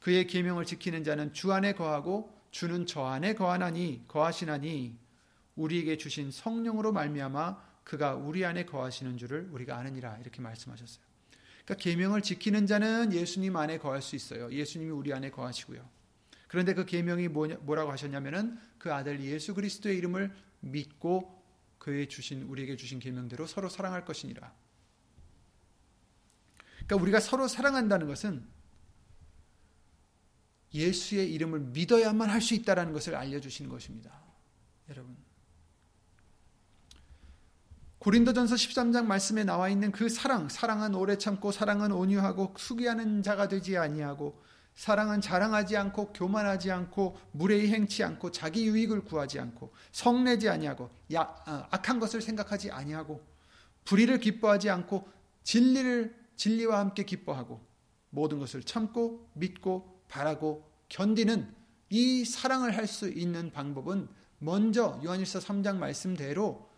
그의 0.00 0.26
계명을 0.26 0.66
지키는 0.66 1.02
자는 1.04 1.32
주 1.32 1.52
안에 1.52 1.74
거하고 1.74 2.32
주는 2.50 2.86
저 2.86 3.04
안에 3.04 3.34
거하나니 3.34 4.04
거하시나니 4.06 4.98
우리에게 5.56 5.96
주신 5.96 6.30
성령으로 6.30 6.92
말미암아 6.92 7.74
그가 7.84 8.14
우리 8.14 8.44
안에 8.44 8.64
거하시는 8.64 9.16
줄을 9.18 9.48
우리가 9.50 9.76
아느니라 9.76 10.18
이렇게 10.18 10.40
말씀하셨어요. 10.40 11.04
그러니까 11.64 11.82
계명을 11.82 12.22
지키는 12.22 12.66
자는 12.66 13.12
예수님 13.12 13.56
안에 13.56 13.78
거할 13.78 14.02
수 14.02 14.16
있어요. 14.16 14.52
예수님이 14.52 14.90
우리 14.90 15.12
안에 15.12 15.30
거하시고요. 15.30 15.88
그런데 16.48 16.74
그 16.74 16.84
계명이 16.84 17.28
뭐라고 17.28 17.90
하셨냐면은 17.90 18.58
그 18.78 18.92
아들 18.92 19.20
예수 19.22 19.54
그리스도의 19.54 19.96
이름을 19.98 20.32
믿고 20.60 21.42
그의 21.78 22.08
주신 22.08 22.42
우리에게 22.42 22.76
주신 22.76 22.98
계명대로 22.98 23.46
서로 23.46 23.68
사랑할 23.68 24.04
것이니라. 24.04 24.54
그러니까 26.86 26.96
우리가 26.96 27.20
서로 27.20 27.48
사랑한다는 27.48 28.06
것은 28.06 28.46
예수의 30.74 31.32
이름을 31.32 31.60
믿어야만 31.60 32.28
할 32.28 32.40
수 32.40 32.54
있다라는 32.54 32.92
것을 32.92 33.14
알려 33.14 33.40
주시는 33.40 33.70
것입니다. 33.70 34.22
여러분. 34.90 35.16
고린도전서 38.04 38.56
13장 38.56 39.06
말씀에 39.06 39.44
나와 39.44 39.70
있는 39.70 39.90
그 39.90 40.10
사랑, 40.10 40.50
사랑은 40.50 40.94
오래 40.94 41.16
참고 41.16 41.50
사랑은 41.50 41.90
온유하고 41.90 42.52
수기하는 42.58 43.22
자가 43.22 43.48
되지 43.48 43.78
아니하고 43.78 44.42
사랑은 44.74 45.22
자랑하지 45.22 45.78
않고 45.78 46.12
교만하지 46.12 46.70
않고 46.70 47.16
무례히 47.32 47.68
행치 47.68 48.04
않고 48.04 48.30
자기 48.30 48.66
유익을 48.66 49.04
구하지 49.04 49.40
않고 49.40 49.72
성내지 49.92 50.50
아니하고 50.50 50.90
야, 51.14 51.22
어, 51.46 51.66
악한 51.70 51.98
것을 51.98 52.20
생각하지 52.20 52.70
아니하고 52.70 53.24
불의를 53.86 54.18
기뻐하지 54.18 54.68
않고 54.68 55.08
진리를 55.42 56.14
진리와 56.36 56.80
함께 56.80 57.04
기뻐하고 57.04 57.58
모든 58.10 58.38
것을 58.38 58.64
참고 58.64 59.30
믿고 59.32 60.02
바라고 60.08 60.70
견디는 60.90 61.54
이 61.88 62.26
사랑을 62.26 62.76
할 62.76 62.86
수 62.86 63.08
있는 63.08 63.50
방법은 63.50 64.08
먼저 64.40 65.00
요한일서 65.02 65.38
3장 65.38 65.76
말씀대로 65.76 66.73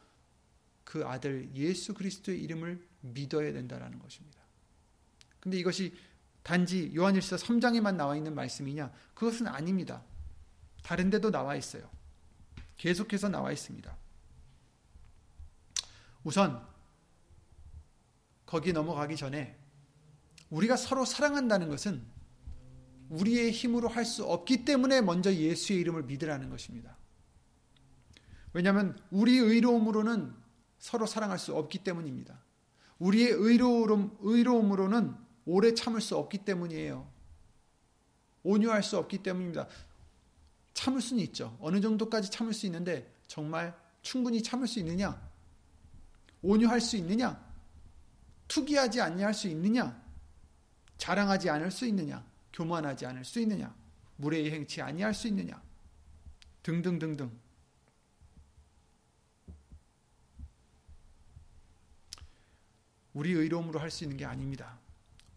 그 0.86 1.04
아들 1.04 1.50
예수 1.52 1.94
그리스도의 1.94 2.40
이름을 2.44 2.80
믿어야 3.00 3.52
된다라는 3.52 3.98
것입니다. 3.98 4.40
근데 5.40 5.58
이것이 5.58 5.92
단지 6.44 6.92
요한일서 6.94 7.36
3장에만 7.36 7.96
나와 7.96 8.16
있는 8.16 8.36
말씀이냐? 8.36 8.92
그것은 9.12 9.48
아닙니다. 9.48 10.04
다른 10.84 11.10
데도 11.10 11.32
나와 11.32 11.56
있어요. 11.56 11.90
계속해서 12.76 13.28
나와 13.28 13.50
있습니다. 13.50 13.96
우선 16.22 16.64
거기 18.46 18.72
넘어가기 18.72 19.16
전에 19.16 19.58
우리가 20.50 20.76
서로 20.76 21.04
사랑한다는 21.04 21.68
것은 21.68 22.06
우리의 23.08 23.50
힘으로 23.50 23.88
할 23.88 24.04
수 24.04 24.24
없기 24.24 24.64
때문에 24.64 25.00
먼저 25.00 25.34
예수의 25.34 25.80
이름을 25.80 26.04
믿으라는 26.04 26.48
것입니다. 26.48 26.96
왜냐하면 28.52 28.96
우리 29.10 29.36
의로움으로는 29.36 30.45
서로 30.78 31.06
사랑할 31.06 31.38
수 31.38 31.54
없기 31.56 31.78
때문입니다. 31.78 32.38
우리의 32.98 33.30
의로움, 33.30 34.16
의로움으로는 34.20 35.14
오래 35.44 35.74
참을 35.74 36.00
수 36.00 36.16
없기 36.16 36.38
때문이에요. 36.38 37.08
온유할 38.42 38.82
수 38.82 38.96
없기 38.98 39.22
때문입니다. 39.22 39.66
참을 40.74 41.00
수는 41.00 41.22
있죠. 41.24 41.56
어느 41.60 41.80
정도까지 41.80 42.30
참을 42.30 42.52
수 42.52 42.66
있는데 42.66 43.12
정말 43.26 43.76
충분히 44.02 44.42
참을 44.42 44.66
수 44.66 44.78
있느냐? 44.80 45.20
온유할 46.42 46.80
수 46.80 46.96
있느냐? 46.96 47.44
투기하지 48.48 49.00
아니할 49.00 49.34
수 49.34 49.48
있느냐? 49.48 50.00
자랑하지 50.98 51.50
않을 51.50 51.70
수 51.70 51.86
있느냐? 51.86 52.24
교만하지 52.52 53.06
않을 53.06 53.24
수 53.24 53.40
있느냐? 53.40 53.74
무례히 54.16 54.50
행치 54.50 54.80
아니할 54.80 55.12
수 55.12 55.28
있느냐? 55.28 55.60
등등등등. 56.62 57.30
우리 63.16 63.32
의로움으로 63.32 63.80
할 63.80 63.90
수 63.90 64.04
있는 64.04 64.18
게 64.18 64.26
아닙니다. 64.26 64.78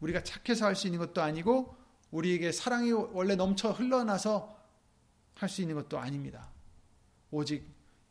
우리가 0.01 0.21
착해서 0.21 0.65
할 0.65 0.75
수 0.75 0.87
있는 0.87 0.99
것도 0.99 1.21
아니고 1.21 1.77
우리에게 2.11 2.51
사랑이 2.51 2.91
원래 2.91 3.35
넘쳐 3.35 3.71
흘러나서 3.71 4.59
할 5.35 5.47
수 5.47 5.61
있는 5.61 5.75
것도 5.75 5.97
아닙니다. 5.97 6.51
오직 7.31 7.65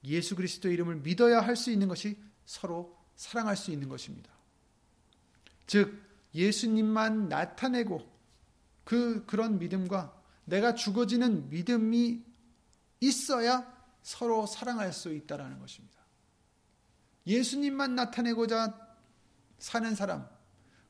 예수 0.05 0.35
그리스도 0.37 0.71
이름을 0.71 0.97
믿어야 0.97 1.43
할 1.43 1.55
수 1.55 1.71
있는 1.71 1.87
것이 1.87 2.17
서로 2.47 2.97
사랑할 3.15 3.57
수 3.57 3.71
있는 3.71 3.91
것입니다. 3.91 4.31
즉 5.67 6.03
예수님만 6.35 7.29
나타내고 7.29 8.11
그 8.85 9.27
그런 9.27 9.59
믿음과 9.59 10.19
내가 10.47 10.75
죽어지는 10.75 11.51
믿음이 11.51 12.25
있어야 13.01 13.71
서로 14.03 14.47
사랑할 14.47 14.95
수 14.95 15.13
있다라는 15.13 15.59
것입니다. 15.59 15.99
예수님만 17.27 17.95
나타내고자 17.97 18.88
사는 19.59 19.95
사람, 19.95 20.29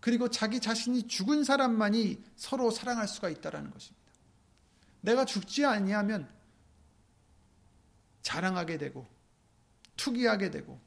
그리고 0.00 0.30
자기 0.30 0.60
자신이 0.60 1.08
죽은 1.08 1.44
사람만이 1.44 2.22
서로 2.36 2.70
사랑할 2.70 3.08
수가 3.08 3.28
있다라는 3.30 3.70
것입니다. 3.70 3.98
내가 5.00 5.24
죽지 5.24 5.64
아니하면 5.64 6.28
자랑하게 8.22 8.78
되고 8.78 9.06
투기하게 9.96 10.50
되고 10.50 10.80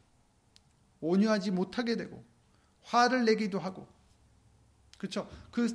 온유하지 0.99 1.51
못하게 1.51 1.95
되고 1.97 2.23
화를 2.83 3.25
내기도 3.25 3.59
하고 3.59 3.87
그렇죠? 4.97 5.29
그 5.49 5.67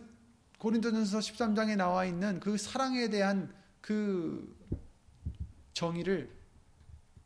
고린도전서 0.58 1.18
13장에 1.18 1.76
나와 1.76 2.04
있는 2.04 2.40
그 2.40 2.56
사랑에 2.56 3.08
대한 3.10 3.54
그 3.80 4.56
정의를 5.74 6.34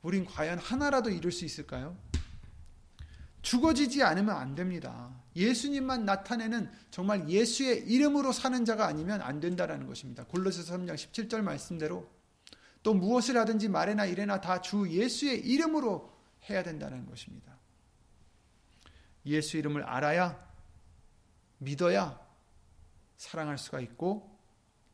우린 0.03 0.25
과연 0.25 0.59
하나라도 0.59 1.11
이룰 1.11 1.31
수 1.31 1.45
있을까요? 1.45 1.97
죽어지지 3.43 4.03
않으면 4.03 4.37
안 4.37 4.55
됩니다. 4.55 5.15
예수님만 5.37 6.05
나타내는 6.05 6.71
정말 6.91 7.29
예수의 7.29 7.87
이름으로 7.87 8.33
사는 8.33 8.65
자가 8.65 8.87
아니면 8.87 9.23
안 9.23 9.41
된다라는 9.41 9.87
것입니다. 9.87 10.25
골로새서 10.25 10.77
3장 10.77 10.95
17절 10.95 11.43
말씀대로 11.43 12.11
또 12.83 12.95
무엇을 12.95 13.37
하든지 13.37 13.69
말이나 13.69 14.07
이래나 14.07 14.41
다 14.41 14.61
주 14.61 14.89
예수의 14.91 15.41
이름으로 15.47 16.11
해야 16.49 16.63
된다는 16.63 17.07
것입니다. 17.07 17.59
예수 19.27 19.57
이름을 19.59 19.83
알아야 19.85 20.49
믿어야 21.59 22.19
사랑할 23.17 23.59
수가 23.59 23.81
있고 23.81 24.39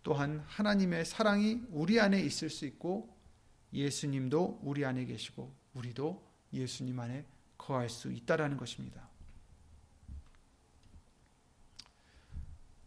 또한 0.03 0.45
하나님의 0.47 1.05
사랑이 1.05 1.63
우리 1.71 2.01
안에 2.01 2.21
있을 2.21 2.51
수 2.51 2.67
있고 2.67 3.17
예수님도 3.73 4.61
우리 4.63 4.85
안에 4.85 5.05
계시고 5.05 5.53
우리도 5.75 6.25
예수님 6.53 6.99
안에 6.99 7.25
거할 7.67 7.91
수 7.91 8.13
있다라는 8.13 8.57
것입니다. 8.57 9.09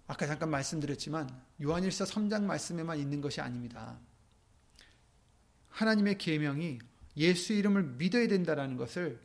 아까 0.07 0.25
잠깐 0.25 0.49
말씀드렸지만 0.49 1.29
요한일서 1.61 2.05
3장 2.05 2.43
말씀에만 2.43 2.97
있는 2.97 3.19
것이 3.19 3.41
아닙니다. 3.41 3.99
하나님의 5.67 6.17
계명이 6.17 6.79
예수 7.17 7.51
이름을 7.53 7.83
믿어야 7.97 8.27
된다라는 8.29 8.77
것을 8.77 9.19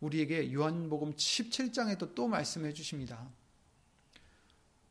우리에게 0.00 0.52
요한복음 0.52 1.14
17장에도 1.14 2.14
또 2.14 2.28
말씀해 2.28 2.74
주십니다. 2.74 3.30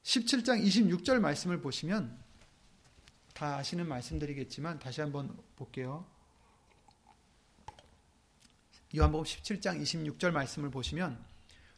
17장 0.02 0.64
26절 0.66 1.20
말씀을 1.20 1.62
보시면 1.62 2.18
다 3.36 3.58
아시는 3.58 3.88
말씀드리겠지만 3.88 4.80
다시 4.80 5.02
한번 5.02 5.38
볼게요. 5.56 6.06
요한복음 8.98 9.24
17장 9.24 9.82
26절 9.82 10.32
말씀을 10.32 10.72
보시면 10.72 11.24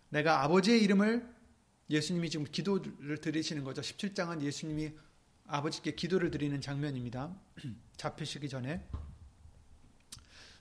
내가 0.10 0.44
아버지의 0.44 0.82
이름을 0.84 1.28
예수님이 1.90 2.30
지금 2.30 2.46
기도를 2.50 3.20
드리시는 3.20 3.64
거죠. 3.64 3.82
17장은 3.82 4.42
예수님이 4.42 4.94
아버지께 5.48 5.96
기도를 5.96 6.32
드리는 6.32 6.60
장면입니다. 6.62 7.36
잡히시기 7.98 8.48
전에 8.48 8.88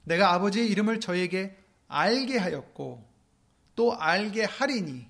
내가 0.05 0.33
아버지의 0.33 0.69
이름을 0.71 1.01
저에게 1.01 1.57
알게 1.87 2.39
하였고 2.39 3.07
또 3.77 3.95
알게 3.95 4.45
하리니 4.45 5.07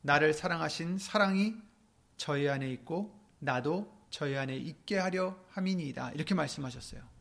나를 0.00 0.34
사랑하신 0.34 0.98
사랑이 0.98 1.54
저희 2.16 2.48
안에 2.48 2.70
있고 2.72 3.18
나도 3.38 3.92
저희 4.10 4.36
안에 4.36 4.56
있게 4.56 4.98
하려 4.98 5.38
함이니이다. 5.50 6.12
이렇게 6.12 6.34
말씀하셨어요. 6.34 7.11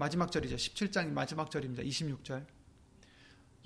마지막 0.00 0.32
절이죠. 0.32 0.56
17장 0.56 1.10
마지막 1.10 1.50
절입니다. 1.50 1.82
26절. 1.82 2.46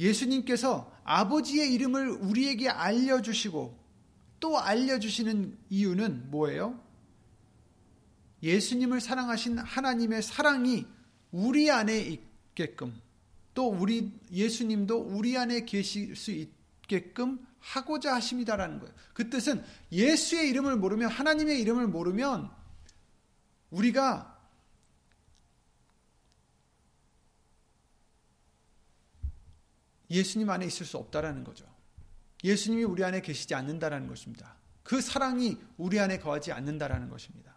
예수님께서 0.01 0.93
아버지의 1.05 1.73
이름을 1.73 2.11
우리에게 2.11 2.69
알려주시고 2.69 3.79
또 4.41 4.59
알려주시는 4.59 5.57
이유는 5.71 6.33
뭐예요? 6.33 6.83
예수님을 8.43 9.01
사랑하신 9.01 9.59
하나님의 9.59 10.23
사랑이 10.23 10.87
우리 11.31 11.71
안에 11.71 12.01
있게끔 12.01 13.01
또 13.55 13.69
우리 13.69 14.13
예수님도 14.33 14.99
우리 14.99 15.39
안에 15.39 15.65
계실 15.65 16.17
수 16.17 16.33
있게끔 16.33 17.47
하고자 17.61 18.13
하심이다라는 18.17 18.81
거예요. 18.81 18.93
그 19.13 19.31
뜻은 19.31 19.65
예수의 19.93 20.49
이름을 20.51 20.77
모르면 20.77 21.11
하나님의 21.11 21.61
이름을 21.61 21.87
모르면 21.87 22.51
우리가 23.71 24.34
예수님 30.11 30.51
안에 30.51 30.67
있을 30.67 30.87
수 30.87 30.97
없다라는 30.99 31.45
거죠. 31.45 31.65
예수님이 32.43 32.85
우리 32.85 33.05
안에 33.05 33.21
계시지 33.21 33.55
않는다라는 33.55 34.07
것입니다. 34.07 34.57
그 34.83 35.01
사랑이 35.01 35.57
우리 35.79 35.99
안에 35.99 36.19
거하지 36.19 36.53
않는다라는 36.53 37.09
것입니다. 37.09 37.55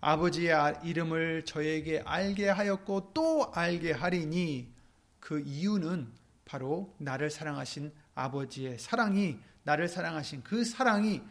아버지의 0.00 0.54
이름을 0.84 1.44
저에게 1.44 2.02
알게 2.04 2.48
하였고 2.48 3.12
또 3.14 3.50
알게 3.52 3.92
하리니 3.92 4.72
그 5.18 5.40
이유는 5.40 6.12
바로 6.44 6.94
나를 6.98 7.30
사랑하신 7.30 7.92
아버지의 8.14 8.78
사랑이 8.78 9.40
나를 9.64 9.88
사랑하신 9.88 10.42
그 10.42 10.64
사랑이 10.64 11.22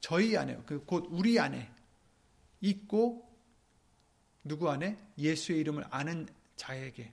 저희 0.00 0.36
안에 0.36 0.56
그 0.66 0.84
곧 0.84 1.08
우리 1.10 1.40
안에 1.40 1.70
있고 2.60 3.28
누구 4.44 4.70
안에 4.70 4.98
예수의 5.18 5.60
이름을 5.60 5.84
아는 5.90 6.28
자에게 6.56 7.12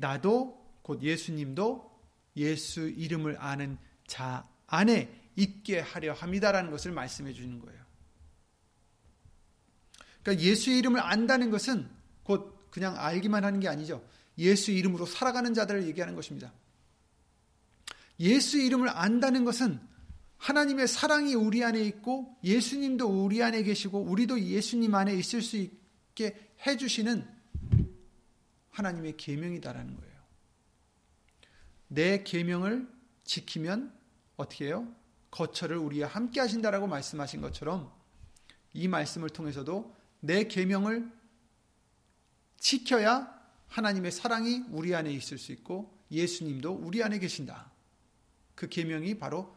나도 0.00 0.60
곧 0.82 1.02
예수님도 1.02 1.90
예수 2.36 2.88
이름을 2.88 3.36
아는 3.38 3.78
자 4.06 4.48
안에 4.66 5.30
있게 5.36 5.80
하려 5.80 6.12
합니다라는 6.12 6.70
것을 6.70 6.92
말씀해 6.92 7.32
주는 7.32 7.58
거예요. 7.60 7.80
그러니까 10.22 10.44
예수의 10.44 10.78
이름을 10.78 11.00
안다는 11.00 11.50
것은 11.50 11.88
곧 12.22 12.70
그냥 12.70 12.96
알기만 12.98 13.44
하는 13.44 13.60
게 13.60 13.68
아니죠. 13.68 14.04
예수 14.38 14.70
이름으로 14.70 15.06
살아가는 15.06 15.52
자들을 15.54 15.86
얘기하는 15.86 16.14
것입니다. 16.14 16.52
예수 18.20 18.58
이름을 18.58 18.88
안다는 18.88 19.44
것은 19.44 19.80
하나님의 20.36 20.88
사랑이 20.88 21.34
우리 21.34 21.62
안에 21.64 21.82
있고 21.82 22.36
예수님도 22.44 23.06
우리 23.06 23.42
안에 23.42 23.62
계시고 23.62 24.00
우리도 24.00 24.40
예수님 24.40 24.94
안에 24.94 25.14
있을 25.14 25.42
수 25.42 25.56
있게 25.56 26.36
해주시는 26.66 27.39
하나님의 28.70 29.16
계명이다라는 29.16 29.96
거예요. 29.96 30.20
내 31.88 32.22
계명을 32.22 32.88
지키면 33.24 33.92
어떻게 34.36 34.66
해요? 34.66 34.92
거처를 35.30 35.76
우리와 35.76 36.08
함께 36.08 36.40
하신다라고 36.40 36.86
말씀하신 36.86 37.40
것처럼 37.40 37.92
이 38.72 38.88
말씀을 38.88 39.30
통해서도 39.30 39.94
내 40.20 40.44
계명을 40.44 41.10
지켜야 42.58 43.40
하나님의 43.68 44.12
사랑이 44.12 44.64
우리 44.70 44.94
안에 44.94 45.12
있을 45.12 45.38
수 45.38 45.52
있고 45.52 45.96
예수님도 46.10 46.72
우리 46.72 47.02
안에 47.02 47.18
계신다. 47.18 47.70
그 48.54 48.68
계명이 48.68 49.18
바로 49.18 49.56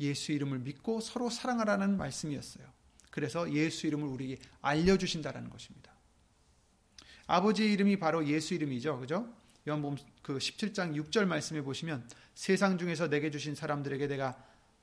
예수 0.00 0.32
이름을 0.32 0.58
믿고 0.60 1.00
서로 1.00 1.30
사랑하라는 1.30 1.96
말씀이었어요. 1.96 2.66
그래서 3.10 3.52
예수 3.52 3.86
이름을 3.86 4.08
우리에게 4.08 4.42
알려 4.60 4.98
주신다라는 4.98 5.50
것입니다. 5.50 5.93
아버지의 7.26 7.72
이름이 7.72 7.98
바로 7.98 8.26
예수 8.26 8.54
이름이죠. 8.54 8.98
그죠? 9.00 9.32
요한복음 9.66 9.96
그 10.22 10.38
17장 10.38 10.94
6절 10.94 11.24
말씀에 11.26 11.62
보시면 11.62 12.08
세상 12.34 12.76
중에서 12.76 13.08
내게 13.08 13.30
주신 13.30 13.54
사람들에게 13.54 14.06
내가 14.08 14.36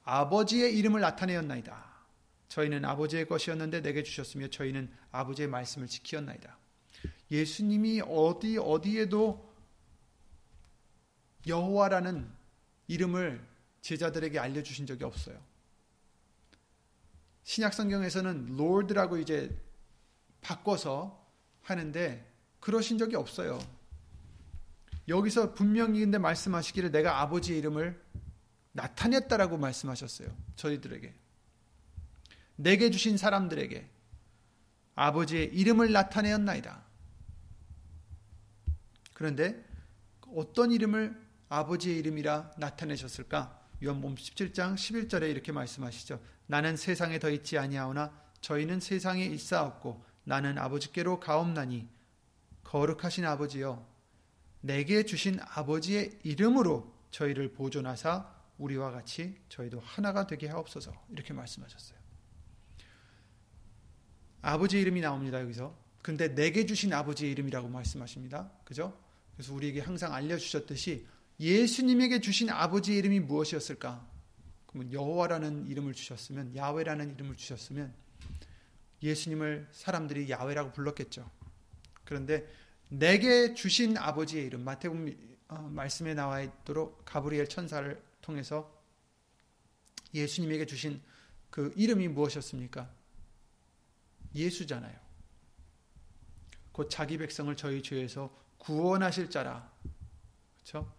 아버지의 0.04 0.78
이름을 0.78 1.02
나타내었나이다. 1.02 1.92
저희는 2.48 2.84
아버지의 2.84 3.28
것이었는데 3.28 3.82
내게 3.82 4.04
주셨으며 4.04 4.48
저희는 4.48 4.92
아버지의 5.12 5.48
말씀을 5.48 5.88
지키었나이다. 5.88 6.58
예수님이 7.30 8.02
어디 8.08 8.58
어디에도 8.58 9.52
여호와라는 11.48 12.30
이름을 12.88 13.46
제자들에게 13.82 14.38
알려 14.38 14.62
주신 14.64 14.86
적이 14.86 15.06
없어요. 15.06 15.40
신약 17.44 17.74
성경에서는 17.74 18.58
롤드라고 18.58 19.18
이제 19.18 19.56
바꿔서 20.42 21.26
하는데 21.62 22.31
그러신 22.62 22.98
적이 22.98 23.18
없어요. 23.18 23.60
여기서 25.08 25.54
분명히 25.54 26.00
근데 26.00 26.18
말씀하시기를 26.18 26.92
내가 26.92 27.22
아버지의 27.22 27.60
이름을 27.60 28.02
나타냈다라고 28.72 29.58
말씀하셨어요. 29.58 30.30
저희들에게. 30.56 31.14
내게 32.56 32.92
주신 32.92 33.18
사람들에게 33.18 33.90
아버지의 34.96 35.48
이름을 35.48 35.92
나타내었나이다. 35.92 36.84
그런데 39.14 39.66
어떤 40.36 40.72
이름을 40.72 41.20
아버지의 41.50 41.98
이름이라 41.98 42.54
나타내셨을까? 42.58 43.60
요한복음 43.84 44.16
17장 44.16 44.76
11절에 44.76 45.30
이렇게 45.30 45.52
말씀하시죠. 45.52 46.22
나는 46.46 46.78
세상에 46.78 47.20
더 47.20 47.30
있지 47.30 47.58
아니하오나 47.58 48.14
저희는 48.42 48.80
세상에 48.80 49.26
있사옵고 49.26 50.06
나는 50.24 50.58
아버지께로 50.58 51.20
가옵나니 51.20 51.90
거룩하신 52.72 53.26
아버지여 53.26 53.86
내게 54.62 55.04
주신 55.04 55.40
아버지의 55.42 56.20
이름으로 56.24 56.90
저희를 57.12 57.52
보존하사 57.52 58.34
우리와 58.58 58.92
같이 58.92 59.36
저희도 59.50 59.82
하나가 59.82 60.26
되게 60.26 60.48
하옵소서 60.48 60.94
이렇게 61.10 61.34
말씀하셨어요. 61.34 62.00
아버지 64.42 64.80
이름이 64.80 65.02
나옵니다 65.02 65.42
여기서. 65.42 65.78
근데 66.02 66.34
내게 66.34 66.66
주신 66.66 66.94
아버지의 66.94 67.34
이름이라고 67.34 67.68
말씀하십니다. 67.68 68.50
그죠? 68.64 68.98
그래서 69.36 69.54
우리에게 69.54 69.82
항상 69.82 70.14
알려주셨듯이 70.14 71.06
예수님에게 71.42 72.22
주신 72.22 72.50
아버지의 72.50 73.00
이름이 73.00 73.20
무엇이었을까? 73.20 74.08
그러면 74.68 74.94
여호와라는 74.94 75.68
이름을 75.68 75.94
주셨으면 75.94 76.56
야훼라는 76.56 77.16
이름을 77.16 77.36
주셨으면 77.36 77.94
예수님을 79.04 79.68
사람들이 79.74 80.30
야훼라고 80.30 80.72
불렀겠죠. 80.72 81.30
그런데 82.06 82.46
내게 82.92 83.54
주신 83.54 83.98
아버지의 83.98 84.46
이름 84.46 84.66
마태복음 84.66 85.38
어, 85.48 85.70
말씀에 85.74 86.14
나와 86.14 86.42
있도록 86.42 87.06
가브리엘 87.06 87.48
천사를 87.48 88.02
통해서 88.22 88.70
예수님에게 90.14 90.66
주신 90.66 91.02
그 91.50 91.72
이름이 91.78 92.10
무엇이었습니까? 92.10 92.90
예수잖아요. 94.36 94.94
곧 96.74 96.90
자기 96.90 97.18
백성을 97.18 97.56
저희 97.56 97.82
죄에서 97.82 98.30
구원하실 98.58 99.30
자라. 99.30 99.72
그렇죠? 100.58 100.94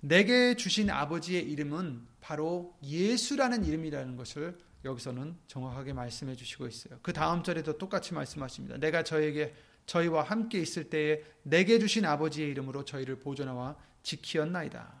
내게 0.00 0.56
주신 0.56 0.90
아버지의 0.90 1.50
이름은 1.50 2.06
바로 2.20 2.76
예수라는 2.82 3.64
이름이라는 3.64 4.16
것을 4.16 4.58
여기서는 4.84 5.38
정확하게 5.46 5.94
말씀해 5.94 6.36
주시고 6.36 6.66
있어요. 6.66 6.98
그 7.02 7.14
다음 7.14 7.42
절에도 7.42 7.78
똑같이 7.78 8.12
말씀하십니다. 8.12 8.76
내가 8.76 9.02
저에게 9.02 9.54
저희와 9.86 10.22
함께 10.22 10.60
있을 10.60 10.90
때에 10.90 11.22
내게 11.42 11.78
주신 11.78 12.04
아버지의 12.04 12.50
이름으로 12.50 12.84
저희를 12.84 13.18
보존하와 13.18 13.76
지키었나이다. 14.02 14.92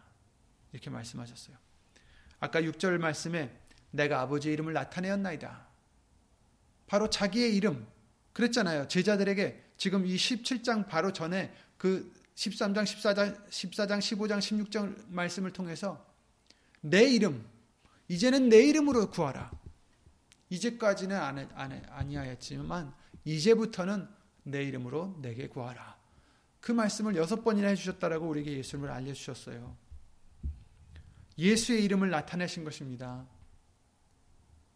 이렇게 0.72 0.90
말씀하셨어요. 0.90 1.56
아까 2.40 2.60
6절 2.60 2.98
말씀에 2.98 3.56
내가 3.90 4.20
아버지의 4.20 4.54
이름을 4.54 4.72
나타내었나이다. 4.72 5.66
바로 6.86 7.08
자기의 7.08 7.54
이름. 7.56 7.86
그랬잖아요. 8.32 8.88
제자들에게 8.88 9.62
지금 9.76 10.06
이 10.06 10.16
17장 10.16 10.88
바로 10.88 11.12
전에 11.12 11.54
그 11.76 12.12
13장, 12.34 12.84
14장, 12.84 13.48
14장, 13.48 13.98
15장, 13.98 14.38
16장 14.38 15.04
말씀을 15.08 15.52
통해서 15.52 16.04
내 16.80 17.04
이름, 17.04 17.44
이제는 18.08 18.48
내 18.48 18.62
이름으로 18.66 19.10
구하라. 19.10 19.50
이제까지는 20.50 21.16
안, 21.16 21.38
안, 21.54 21.84
아니하였지만 21.88 22.92
이제부터는 23.24 24.06
내 24.44 24.64
이름으로 24.64 25.18
내게 25.20 25.48
구하라. 25.48 25.98
그 26.60 26.72
말씀을 26.72 27.16
여섯 27.16 27.42
번이나 27.42 27.68
해주셨다라고 27.68 28.28
우리에게 28.28 28.56
예수님을 28.58 28.90
알려주셨어요. 28.90 29.76
예수의 31.38 31.84
이름을 31.84 32.10
나타내신 32.10 32.64
것입니다. 32.64 33.26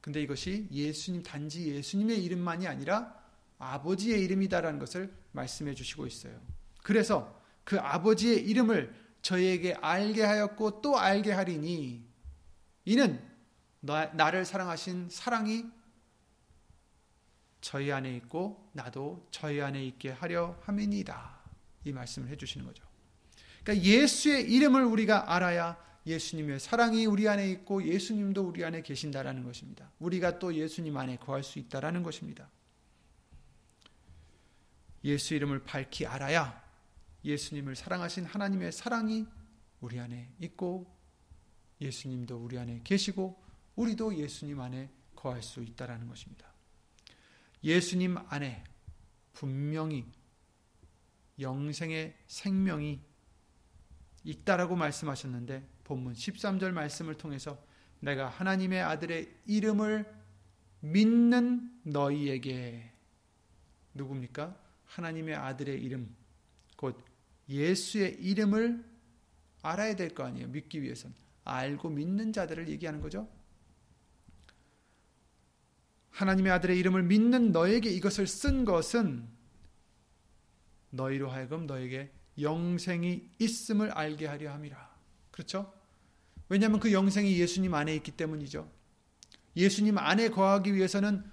근데 0.01 0.23
이것이 0.23 0.69
예수님, 0.71 1.23
단지 1.23 1.69
예수님의 1.69 2.23
이름만이 2.25 2.67
아니라 2.67 3.15
아버지의 3.59 4.23
이름이다라는 4.25 4.79
것을 4.79 5.13
말씀해 5.33 5.75
주시고 5.75 6.07
있어요. 6.07 6.41
그래서 6.83 7.41
그 7.65 7.79
아버지의 7.79 8.45
이름을 8.49 8.95
저희에게 9.23 9.75
알게 9.75 10.23
하였고 10.23 10.81
또 10.81 10.99
알게 10.99 11.33
하리니 11.33 12.07
이는 12.85 13.21
나, 13.81 14.31
를 14.31 14.45
사랑하신 14.45 15.09
사랑이 15.11 15.65
저희 17.61 17.91
안에 17.91 18.15
있고 18.17 18.66
나도 18.77 19.27
저희 19.31 19.61
안에 19.61 19.85
있게 19.87 20.11
하려 20.11 20.57
함이니다. 20.63 21.41
이 21.85 21.93
말씀을 21.93 22.29
해주시는 22.29 22.67
거죠. 22.67 22.85
그러니까 23.65 23.85
예수의 23.85 24.53
이름을 24.53 24.85
우리가 24.85 25.35
알아야 25.35 25.85
예수님의 26.07 26.61
사랑이 26.61 27.07
우리 27.07 27.29
안에 27.29 27.51
있고 27.51 27.83
예수님도 27.83 28.43
우리 28.43 28.65
안에 28.65 28.83
계신다라는 28.83 29.43
것입니다. 29.43 29.91
우리가 29.99 30.39
또 30.39 30.55
예수님 30.55 30.97
안에 30.97 31.17
거할 31.17 31.43
수 31.43 31.59
있다라는 31.59 32.05
것입니다. 32.05 32.49
예수 35.03 35.35
이름을 35.35 35.65
밝히 35.65 36.07
알아야 36.07 36.63
예수님을 37.25 37.75
사랑하신 37.75 38.25
하나님의 38.25 38.73
사랑이 38.73 39.27
우리 39.81 39.99
안에 39.99 40.31
있고 40.41 40.87
예수님도 41.81 42.37
우리 42.37 42.59
안에 42.59 42.83
계시고 42.85 43.43
우리도 43.75 44.17
예수님 44.17 44.61
안에 44.61 44.91
거할 45.17 45.43
수 45.43 45.63
있다라는 45.63 46.09
것입니다. 46.09 46.56
예수님 47.63 48.17
안에 48.29 48.63
분명히 49.33 50.05
영생의 51.39 52.17
생명이 52.27 53.01
있다라고 54.25 54.77
말씀하셨는데 54.77 55.67
본문 55.85 56.15
13절 56.15 56.73
말씀을 56.73 57.15
통해서 57.17 57.63
내가 58.01 58.29
하나님의 58.29 58.83
아들의 58.83 59.33
이름을 59.47 60.05
믿는 60.81 61.81
너희에게 61.85 62.93
누굽니까? 63.95 64.57
하나님의 64.85 65.35
아들의 65.35 65.83
이름 65.83 66.15
곧 66.77 67.03
예수의 67.49 68.15
이름을 68.21 68.85
알아야 69.63 69.97
될 69.97 70.15
거 70.15 70.25
아니에요. 70.25 70.49
믿기 70.49 70.83
위해선 70.83 71.15
알고 71.45 71.91
믿는 71.91 72.33
자들을 72.33 72.69
얘기하는 72.69 73.01
거죠. 73.01 73.29
하나님의 76.17 76.53
아들의 76.53 76.79
이름을 76.79 77.03
믿는 77.05 77.53
너에게 77.53 77.91
이것을 77.91 78.27
쓴 78.27 78.65
것은 78.65 79.29
너희로 80.91 81.31
하여금 81.31 81.67
너에게 81.67 82.11
영생이 82.41 83.29
있음을 83.39 83.91
알게 83.91 84.27
하려 84.27 84.53
함이라. 84.53 84.97
그렇죠? 85.31 85.73
왜냐하면 86.49 86.81
그 86.81 86.93
영생이 86.93 87.39
예수님 87.39 87.75
안에 87.75 87.95
있기 87.97 88.13
때문이죠. 88.13 88.71
예수님 89.57 89.99
안에 89.99 90.31
거하기 90.31 90.75
위해서는 90.75 91.25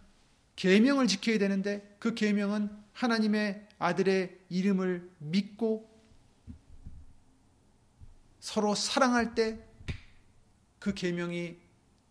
계명을 0.55 1.07
지켜야 1.07 1.37
되는데 1.37 1.95
그 1.99 2.13
계명은 2.13 2.69
하나님의 2.93 3.67
아들의 3.79 4.39
이름을 4.49 5.09
믿고 5.19 5.89
서로 8.39 8.75
사랑할 8.75 9.35
때 9.35 9.73
그 10.83 10.93
계명이 10.93 11.55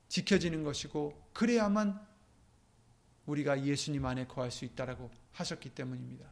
지켜지는 0.09 0.65
것이고 0.65 1.29
그래야만 1.35 2.01
우리가 3.33 3.65
예수님 3.65 4.05
안에 4.05 4.27
거할 4.27 4.51
수 4.51 4.65
있다라고 4.65 5.11
하셨기 5.33 5.71
때문입니다. 5.71 6.27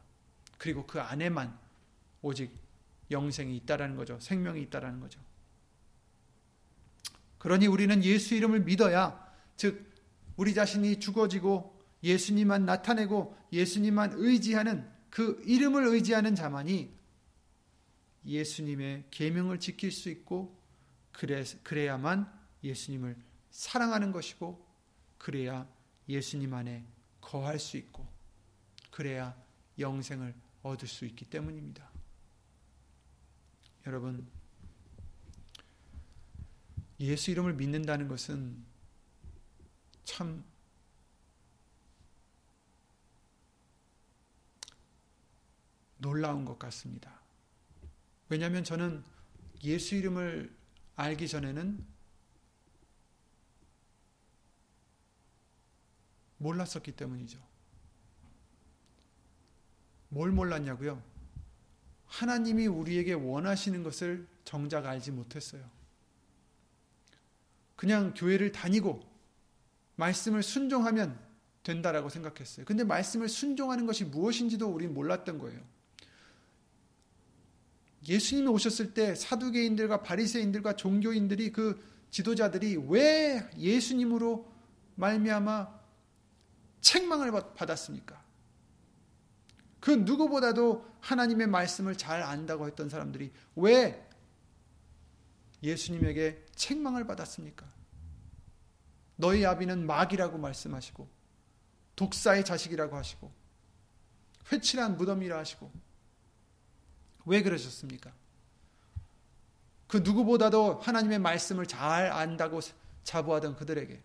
그리고 0.58 0.86
그 0.86 1.00
안에만 1.00 1.58
오직 2.22 2.52
영생이 3.10 3.56
있다라는 3.56 3.96
거죠. 3.96 4.20
생명이 4.20 4.60
있다라는 4.62 5.00
거죠. 5.00 5.20
그러니 7.38 7.66
우리는 7.66 8.04
예수 8.04 8.34
이름을 8.34 8.60
믿어야 8.60 9.18
즉 9.56 9.90
우리 10.36 10.52
자신이 10.52 11.00
죽어지고 11.00 11.78
예수님만 12.02 12.66
나타내고 12.66 13.36
예수님만 13.52 14.12
의지하는 14.16 14.88
그 15.08 15.42
이름을 15.46 15.86
의지하는 15.86 16.34
자만이 16.34 16.94
예수님의 18.26 19.04
계명을 19.10 19.58
지킬 19.58 19.90
수 19.90 20.10
있고 20.10 20.54
그래 21.12 21.44
그래야만 21.62 22.30
예수님을 22.62 23.16
사랑하는 23.50 24.12
것이고 24.12 24.66
그래야 25.18 25.66
예수님 26.10 26.52
안에 26.52 26.84
거할 27.20 27.58
수 27.58 27.76
있고 27.76 28.06
그래야 28.90 29.36
영생을 29.78 30.34
얻을 30.62 30.88
수 30.88 31.04
있기 31.06 31.24
때문입니다. 31.24 31.88
여러분 33.86 34.28
예수 36.98 37.30
이름을 37.30 37.54
믿는다는 37.54 38.08
것은 38.08 38.62
참 40.04 40.44
놀라운 45.96 46.44
것 46.44 46.58
같습니다. 46.58 47.20
왜냐하면 48.28 48.64
저는 48.64 49.04
예수 49.62 49.94
이름을 49.94 50.54
알기 50.96 51.28
전에는 51.28 51.89
몰랐었기 56.40 56.92
때문이죠. 56.92 57.38
뭘 60.08 60.32
몰랐냐고요? 60.32 61.02
하나님이 62.06 62.66
우리에게 62.66 63.12
원하시는 63.12 63.82
것을 63.82 64.26
정작 64.44 64.86
알지 64.86 65.12
못했어요. 65.12 65.62
그냥 67.76 68.12
교회를 68.14 68.52
다니고 68.52 69.00
말씀을 69.96 70.42
순종하면 70.42 71.18
된다라고 71.62 72.08
생각했어요. 72.08 72.66
근데 72.66 72.84
말씀을 72.84 73.28
순종하는 73.28 73.86
것이 73.86 74.04
무엇인지도 74.04 74.66
우리는 74.66 74.92
몰랐던 74.92 75.38
거예요. 75.38 75.60
예수님이 78.08 78.48
오셨을 78.48 78.94
때 78.94 79.14
사두개인들과 79.14 80.02
바리새인들과 80.02 80.76
종교인들이 80.76 81.52
그 81.52 81.84
지도자들이 82.10 82.76
왜 82.88 83.48
예수님으로 83.58 84.50
말미암아 84.96 85.79
책망을 86.80 87.32
받았습니까? 87.54 88.22
그 89.80 89.90
누구보다도 89.90 90.86
하나님의 91.00 91.46
말씀을 91.46 91.96
잘 91.96 92.22
안다고 92.22 92.66
했던 92.66 92.88
사람들이 92.88 93.32
왜 93.56 94.06
예수님에게 95.62 96.46
책망을 96.54 97.06
받았습니까? 97.06 97.66
너희 99.16 99.44
아비는 99.44 99.86
마귀라고 99.86 100.38
말씀하시고 100.38 101.08
독사의 101.96 102.44
자식이라고 102.44 102.96
하시고 102.96 103.30
회칠한 104.50 104.96
무덤이라 104.96 105.38
하시고 105.38 105.70
왜 107.26 107.42
그러셨습니까? 107.42 108.12
그 109.86 109.98
누구보다도 109.98 110.80
하나님의 110.80 111.18
말씀을 111.18 111.66
잘 111.66 112.10
안다고 112.10 112.60
자부하던 113.04 113.56
그들에게 113.56 114.00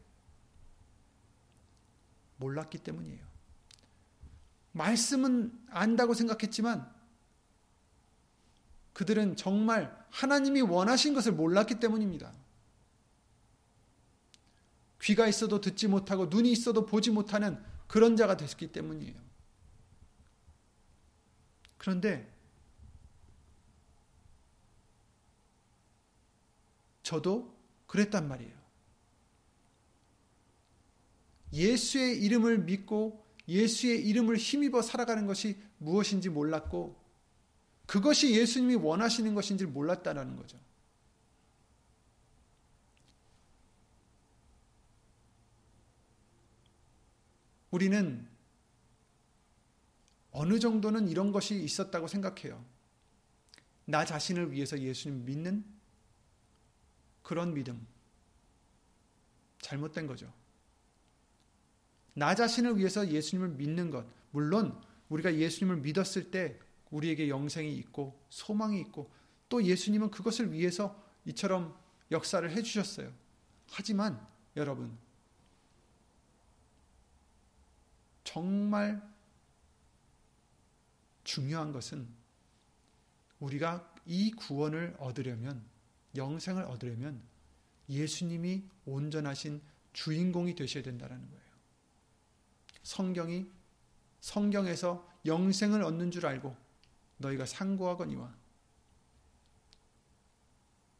몰랐기 2.37 2.79
때문이에요. 2.79 3.25
말씀은 4.71 5.57
안다고 5.69 6.13
생각했지만 6.13 6.93
그들은 8.93 9.35
정말 9.35 10.05
하나님이 10.09 10.61
원하신 10.61 11.13
것을 11.13 11.33
몰랐기 11.33 11.79
때문입니다. 11.79 12.33
귀가 15.01 15.27
있어도 15.27 15.61
듣지 15.61 15.87
못하고 15.87 16.25
눈이 16.27 16.51
있어도 16.51 16.85
보지 16.85 17.11
못하는 17.11 17.61
그런 17.87 18.15
자가 18.15 18.37
됐기 18.37 18.71
때문이에요. 18.71 19.15
그런데 21.77 22.33
저도 27.03 27.55
그랬단 27.85 28.27
말이에요. 28.27 28.54
예수의 31.55 32.21
이름을 32.23 32.59
믿고 32.59 33.25
예수의 33.47 34.05
이름을 34.07 34.37
힘입어 34.37 34.81
살아가는 34.81 35.25
것이 35.25 35.57
무엇인지 35.77 36.29
몰랐고 36.29 36.99
그것이 37.85 38.35
예수님이 38.35 38.75
원하시는 38.75 39.33
것인지 39.33 39.65
몰랐다라는 39.65 40.35
거죠. 40.35 40.59
우리는 47.71 48.27
어느 50.31 50.59
정도는 50.59 51.07
이런 51.07 51.31
것이 51.31 51.63
있었다고 51.63 52.07
생각해요. 52.07 52.63
나 53.85 54.03
자신을 54.03 54.51
위해서 54.51 54.79
예수님 54.79 55.25
믿는 55.25 55.63
그런 57.21 57.53
믿음. 57.53 57.85
잘못된 59.59 60.07
거죠. 60.07 60.31
나 62.15 62.33
자신을 62.33 62.77
위해서 62.77 63.07
예수님을 63.07 63.49
믿는 63.49 63.91
것. 63.91 64.05
물론 64.31 64.81
우리가 65.09 65.35
예수님을 65.35 65.77
믿었을 65.81 66.31
때 66.31 66.57
우리에게 66.89 67.29
영생이 67.29 67.75
있고 67.77 68.19
소망이 68.29 68.79
있고 68.81 69.11
또 69.49 69.63
예수님은 69.63 70.11
그것을 70.11 70.51
위해서 70.51 70.99
이처럼 71.25 71.77
역사를 72.11 72.49
해 72.49 72.61
주셨어요. 72.61 73.11
하지만 73.69 74.25
여러분, 74.55 74.97
정말 78.23 79.01
중요한 81.23 81.71
것은 81.71 82.07
우리가 83.39 83.93
이 84.05 84.31
구원을 84.31 84.95
얻으려면, 84.99 85.63
영생을 86.15 86.63
얻으려면 86.63 87.21
예수님이 87.89 88.63
온전하신 88.85 89.61
주인공이 89.93 90.55
되셔야 90.55 90.83
된다는 90.83 91.17
거예요. 91.29 91.54
성경이 92.85 93.45
성경에서 94.21 95.05
영생을 95.25 95.83
얻는 95.83 96.11
줄 96.11 96.25
알고 96.25 96.55
너희가 97.17 97.45
상고하거니와 97.45 98.33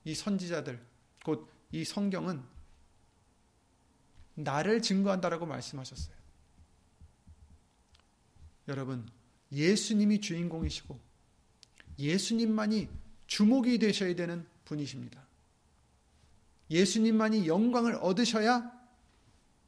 이 0.03 0.13
선지자들 0.13 0.85
곧 1.23 1.55
이 1.75 1.83
성경은 1.83 2.41
나를 4.35 4.81
증거한다라고 4.81 5.45
말씀하셨어요. 5.45 6.15
여러분, 8.69 9.07
예수님이 9.51 10.21
주인공이시고 10.21 10.97
예수님만이 11.99 12.87
주목이 13.27 13.77
되셔야 13.77 14.15
되는 14.15 14.47
분이십니다. 14.63 15.21
예수님만이 16.69 17.47
영광을 17.47 17.95
얻으셔야 17.95 18.71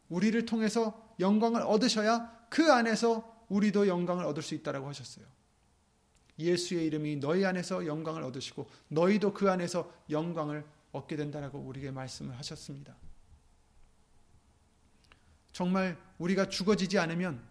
우리를 0.07 0.45
통해서 0.45 1.07
영광을 1.20 1.61
얻으셔야 1.61 2.47
그 2.49 2.72
안에서 2.72 3.45
우리도 3.49 3.88
영광을 3.88 4.26
얻을 4.26 4.43
수 4.43 4.55
있다라고 4.55 4.88
하셨어요. 4.88 5.26
예수의 6.39 6.86
이름이 6.86 7.18
너희 7.18 7.45
안에서 7.45 7.86
영광을 7.86 8.24
얻으시고 8.24 8.70
너희도 8.89 9.34
그 9.34 9.49
안에서 9.49 9.91
영광을 10.09 10.65
얻게 10.91 11.15
된다라고 11.15 11.59
우리에게 11.59 11.91
말씀을 11.91 12.38
하셨습니다. 12.38 12.95
정말 15.51 15.97
우리가 16.20 16.49
죽어지지 16.49 16.99
않으면 16.99 17.43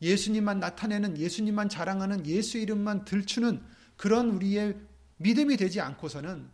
예수님만 0.00 0.58
나타내는 0.58 1.16
예수님만 1.16 1.68
자랑하는 1.68 2.26
예수 2.26 2.58
이름만 2.58 3.04
들추는 3.04 3.64
그런 3.96 4.30
우리의 4.30 4.76
믿음이 5.18 5.56
되지 5.56 5.80
않고서는 5.80 6.50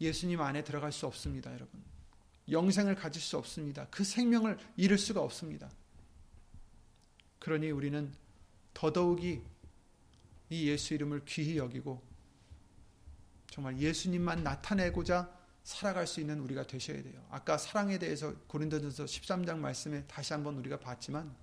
예수님 0.00 0.40
안에 0.40 0.64
들어갈 0.64 0.90
수 0.90 1.06
없습니다, 1.06 1.54
여러분. 1.54 1.80
영생을 2.50 2.94
가질 2.94 3.22
수 3.22 3.36
없습니다. 3.38 3.86
그 3.90 4.04
생명을 4.04 4.58
잃을 4.76 4.98
수가 4.98 5.20
없습니다. 5.20 5.70
그러니 7.38 7.70
우리는 7.70 8.12
더더욱이 8.72 9.42
이 10.50 10.68
예수 10.68 10.94
이름을 10.94 11.24
귀히 11.26 11.56
여기고 11.56 12.02
정말 13.50 13.78
예수님만 13.78 14.42
나타내고자 14.42 15.32
살아갈 15.62 16.06
수 16.06 16.20
있는 16.20 16.40
우리가 16.40 16.66
되셔야 16.66 17.02
돼요. 17.02 17.24
아까 17.30 17.56
사랑에 17.56 17.98
대해서 17.98 18.34
고린도전서 18.48 19.04
13장 19.04 19.58
말씀에 19.58 20.04
다시 20.06 20.32
한번 20.32 20.58
우리가 20.58 20.78
봤지만 20.78 21.34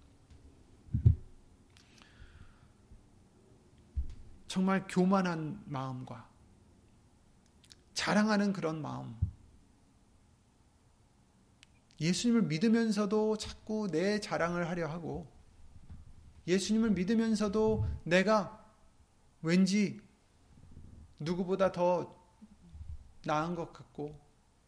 정말 4.47 4.85
교만한 4.87 5.63
마음과 5.65 6.29
자랑하는 7.93 8.53
그런 8.53 8.81
마음. 8.81 9.15
예수님을 12.01 12.41
믿으면서도 12.43 13.37
자꾸 13.37 13.87
내 13.91 14.19
자랑을 14.19 14.67
하려 14.67 14.87
하고 14.87 15.31
예수님을 16.47 16.89
믿으면서도 16.91 17.87
내가 18.03 18.67
왠지 19.43 20.01
누구보다 21.19 21.71
더 21.71 22.19
나은 23.23 23.53
것 23.53 23.71
같고 23.71 24.19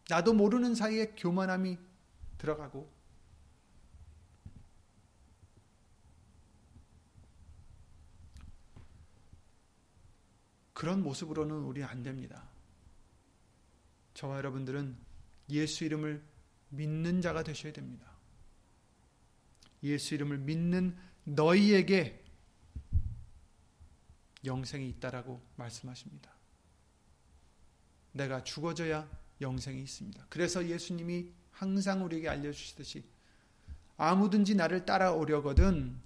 나도 0.10 0.34
모르는 0.34 0.76
사이에 0.76 1.16
교만함이 1.18 1.80
들어가고 2.38 2.94
그런 10.74 11.02
모습으로는 11.02 11.56
우리 11.56 11.84
안 11.84 12.04
됩니다. 12.04 12.44
저와 14.14 14.38
여러분들은 14.38 14.96
예수 15.50 15.86
이름을 15.86 16.33
믿는 16.74 17.22
자가 17.22 17.44
되셔야 17.44 17.74
됩니다. 17.74 18.12
예수 19.84 20.16
이름을 20.16 20.40
믿는 20.40 20.96
너희에게 21.24 22.24
영생이 24.46 24.90
있다라고 24.90 25.42
말씀하십니다. 25.56 26.32
내가 28.12 28.44
죽어져야 28.44 29.10
영생이 29.42 29.82
있습니다. 29.82 30.26
그래서 30.30 30.68
예수님이 30.68 31.32
항상 31.52 32.04
우리에게 32.04 32.30
알려주시듯이 32.30 33.04
아무든지 33.98 34.56
나를 34.56 34.86
따라오려거든 34.86 36.00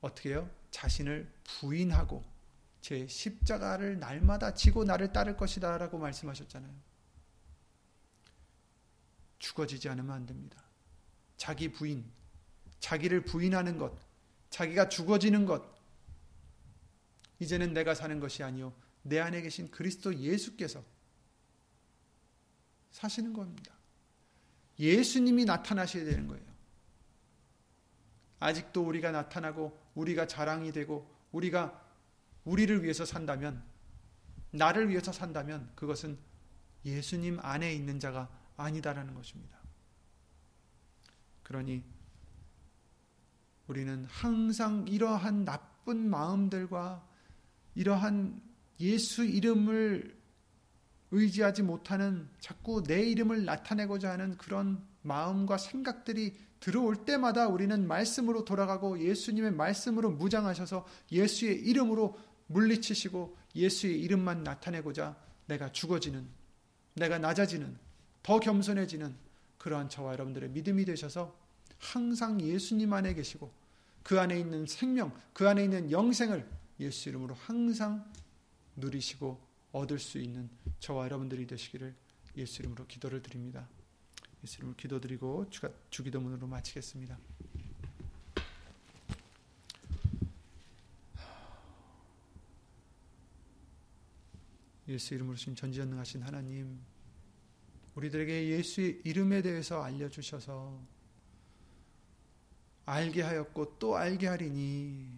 어떻게 0.00 0.32
요 0.32 0.48
자신을 0.70 1.30
부인하고 1.44 2.24
제 2.80 3.06
십자가를 3.06 3.98
날마다 3.98 4.54
지고 4.54 4.84
나를 4.84 5.12
따를 5.12 5.36
것이다 5.36 5.76
라고 5.78 5.98
말씀하셨잖아요. 5.98 6.72
죽어지지 9.38 9.88
않으면 9.88 10.10
안 10.10 10.26
됩니다. 10.26 10.62
자기 11.36 11.70
부인, 11.70 12.04
자기를 12.80 13.24
부인하는 13.24 13.78
것, 13.78 13.92
자기가 14.50 14.88
죽어지는 14.88 15.46
것, 15.46 15.76
이제는 17.38 17.74
내가 17.74 17.94
사는 17.94 18.18
것이 18.18 18.42
아니요 18.42 18.72
내 19.02 19.20
안에 19.20 19.42
계신 19.42 19.70
그리스도 19.70 20.14
예수께서 20.14 20.82
사시는 22.90 23.34
겁니다. 23.34 23.74
예수님이 24.78 25.44
나타나셔야 25.44 26.04
되는 26.04 26.26
거예요. 26.26 26.44
아직도 28.40 28.82
우리가 28.82 29.12
나타나고 29.12 29.78
우리가 29.94 30.26
자랑이 30.26 30.72
되고 30.72 31.10
우리가 31.32 31.82
우리를 32.44 32.82
위해서 32.82 33.04
산다면 33.04 33.62
나를 34.50 34.88
위해서 34.88 35.12
산다면 35.12 35.70
그것은 35.74 36.18
예수님 36.84 37.38
안에 37.40 37.74
있는 37.74 37.98
자가 37.98 38.30
아니다라는 38.56 39.14
것입니다. 39.14 39.58
그러니 41.42 41.82
우리는 43.66 44.04
항상 44.06 44.86
이러한 44.88 45.44
나쁜 45.44 46.08
마음들과 46.08 47.06
이러한 47.74 48.40
예수 48.80 49.24
이름을 49.24 50.16
의지하지 51.10 51.62
못하는 51.62 52.28
자꾸 52.40 52.82
내 52.82 53.02
이름을 53.02 53.44
나타내고자 53.44 54.10
하는 54.10 54.36
그런 54.36 54.84
마음과 55.02 55.58
생각들이 55.58 56.36
들어올 56.58 57.04
때마다 57.04 57.46
우리는 57.48 57.86
말씀으로 57.86 58.44
돌아가고 58.44 58.98
예수님의 59.00 59.52
말씀으로 59.52 60.10
무장하셔서 60.10 60.86
예수의 61.12 61.60
이름으로 61.60 62.18
물리치시고 62.48 63.36
예수의 63.54 64.00
이름만 64.00 64.42
나타내고자 64.42 65.16
내가 65.46 65.70
죽어지는, 65.70 66.26
내가 66.94 67.18
낮아지는, 67.18 67.78
더 68.26 68.40
겸손해지는 68.40 69.14
그러한 69.56 69.88
저와 69.88 70.14
여러분들의 70.14 70.50
믿음이 70.50 70.84
되셔서 70.84 71.38
항상 71.78 72.40
예수님 72.40 72.92
안에 72.92 73.14
계시고 73.14 73.52
그 74.02 74.18
안에 74.18 74.36
있는 74.36 74.66
생명, 74.66 75.16
그 75.32 75.48
안에 75.48 75.62
있는 75.62 75.92
영생을 75.92 76.44
예수 76.80 77.08
이름으로 77.08 77.36
항상 77.36 78.04
누리시고 78.74 79.40
얻을 79.70 80.00
수 80.00 80.18
있는 80.18 80.50
저와 80.80 81.04
여러분들이 81.04 81.46
되시기를 81.46 81.94
예수 82.36 82.62
이름으로 82.62 82.88
기도를 82.88 83.22
드립니다. 83.22 83.68
예수 84.42 84.56
이름으로 84.56 84.76
기도드리고 84.76 85.48
주기도문으로 85.90 86.48
마치겠습니다. 86.48 87.16
예수 94.88 95.14
이름으로 95.14 95.36
신 95.36 95.54
전지전능하신 95.54 96.22
하나님, 96.22 96.80
우리들에게 97.96 98.48
예수의 98.48 99.00
이름에 99.04 99.42
대해서 99.42 99.82
알려주셔서 99.82 100.78
알게 102.84 103.22
하였고 103.22 103.78
또 103.78 103.96
알게 103.96 104.26
하리니 104.26 105.08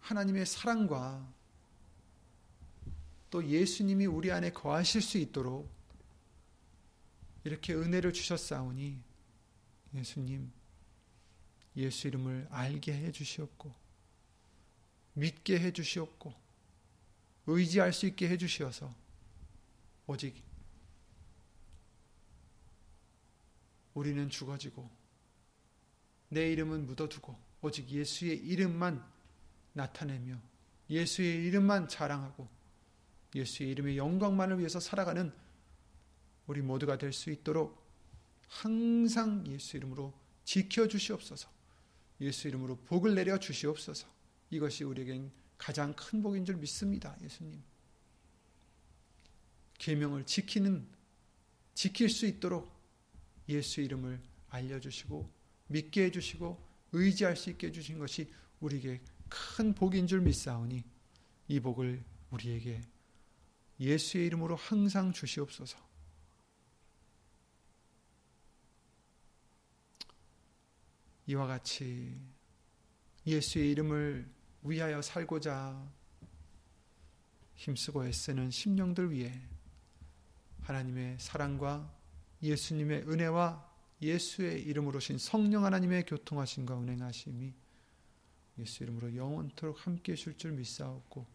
하나님의 0.00 0.46
사랑과 0.46 1.28
또 3.30 3.44
예수님이 3.44 4.06
우리 4.06 4.30
안에 4.30 4.50
거하실 4.52 5.02
수 5.02 5.18
있도록 5.18 5.68
이렇게 7.42 7.74
은혜를 7.74 8.12
주셨사오니 8.12 8.98
예수님 9.94 10.52
예수 11.76 12.06
이름을 12.08 12.46
알게 12.50 12.92
해 12.92 13.10
주시옵고 13.10 13.74
믿게 15.14 15.58
해 15.58 15.72
주시옵고 15.72 16.32
의지할 17.48 17.92
수 17.92 18.06
있게 18.06 18.28
해 18.28 18.38
주시어서 18.38 18.94
오직 20.06 20.45
우리는 23.96 24.28
죽어지고 24.28 24.88
내 26.28 26.52
이름은 26.52 26.84
묻어두고 26.86 27.34
오직 27.62 27.90
예수의 27.90 28.36
이름만 28.36 29.02
나타내며 29.72 30.38
예수의 30.90 31.46
이름만 31.46 31.88
자랑하고 31.88 32.46
예수의 33.34 33.70
이름의 33.70 33.96
영광만을 33.96 34.58
위해서 34.58 34.80
살아가는 34.80 35.32
우리 36.46 36.60
모두가 36.60 36.98
될 36.98 37.12
수 37.12 37.30
있도록 37.30 37.84
항상 38.48 39.44
예수 39.48 39.76
이름으로 39.78 40.12
지켜 40.44 40.86
주시옵소서. 40.86 41.48
예수 42.20 42.48
이름으로 42.48 42.76
복을 42.76 43.14
내려 43.14 43.38
주시옵소서. 43.38 44.06
이것이 44.50 44.84
우리에겐 44.84 45.32
가장 45.58 45.94
큰 45.94 46.22
복인 46.22 46.44
줄 46.44 46.56
믿습니다. 46.56 47.16
예수님. 47.22 47.60
계명을 49.78 50.24
지키는 50.26 50.86
지킬 51.74 52.08
수 52.08 52.26
있도록 52.26 52.75
예수 53.48 53.80
이름을 53.80 54.20
알려 54.48 54.80
주시고 54.80 55.30
믿게 55.68 56.04
해 56.04 56.10
주시고 56.10 56.64
의지할 56.92 57.36
수 57.36 57.50
있게 57.50 57.68
해 57.68 57.72
주신 57.72 57.98
것이 57.98 58.32
우리에게 58.60 59.00
큰 59.28 59.74
복인 59.74 60.06
줄 60.06 60.20
믿사오니 60.20 60.84
이 61.48 61.60
복을 61.60 62.02
우리에게 62.30 62.80
예수의 63.78 64.26
이름으로 64.26 64.56
항상 64.56 65.12
주시옵소서. 65.12 65.78
이와 71.26 71.46
같이 71.46 72.16
예수의 73.26 73.72
이름을 73.72 74.32
위하여 74.62 75.02
살고자 75.02 75.92
힘쓰고 77.56 78.06
애쓰는 78.06 78.50
심령들 78.50 79.10
위해 79.10 79.42
하나님의 80.62 81.16
사랑과 81.18 81.95
예수님의 82.42 83.08
은혜와 83.08 83.64
예수의 84.02 84.62
이름으로 84.64 85.00
신 85.00 85.18
성령 85.18 85.64
하나님의 85.64 86.04
교통하심과 86.04 86.78
은행하심이 86.78 87.54
예수 88.58 88.82
이름으로 88.82 89.14
영원토록 89.16 89.86
함께 89.86 90.12
해 90.12 90.16
줄 90.16 90.36
줄 90.36 90.52
믿사옵고 90.52 91.26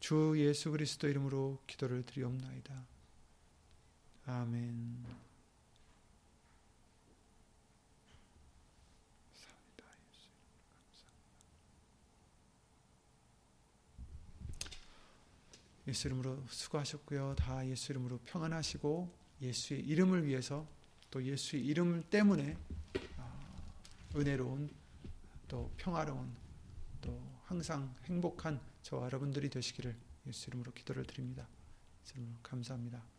주 0.00 0.34
예수 0.36 0.70
그리스도 0.72 1.08
이름으로 1.08 1.62
기도를 1.66 2.04
드리옵나이다. 2.04 2.86
아멘. 4.26 5.04
예수 15.88 16.06
이름으로 16.08 16.44
수고하셨고요. 16.48 17.34
다 17.36 17.66
예수 17.68 17.92
이름으로 17.92 18.18
평안하시고 18.24 19.21
예수의 19.42 19.80
이름을 19.80 20.24
위해서 20.24 20.66
또 21.10 21.22
예수의 21.22 21.64
이름 21.64 22.02
때문에 22.08 22.56
아, 23.18 23.32
은혜로운 24.16 24.70
또 25.48 25.70
평화로운 25.76 26.30
또 27.00 27.20
항상 27.44 27.94
행복한 28.04 28.60
저와 28.82 29.06
여러분들이 29.06 29.50
되시기를 29.50 29.94
예수 30.28 30.48
이름으로 30.48 30.72
기도를 30.72 31.04
드립니다. 31.04 31.46
이름으로 32.04 32.38
감사합니다. 32.42 33.11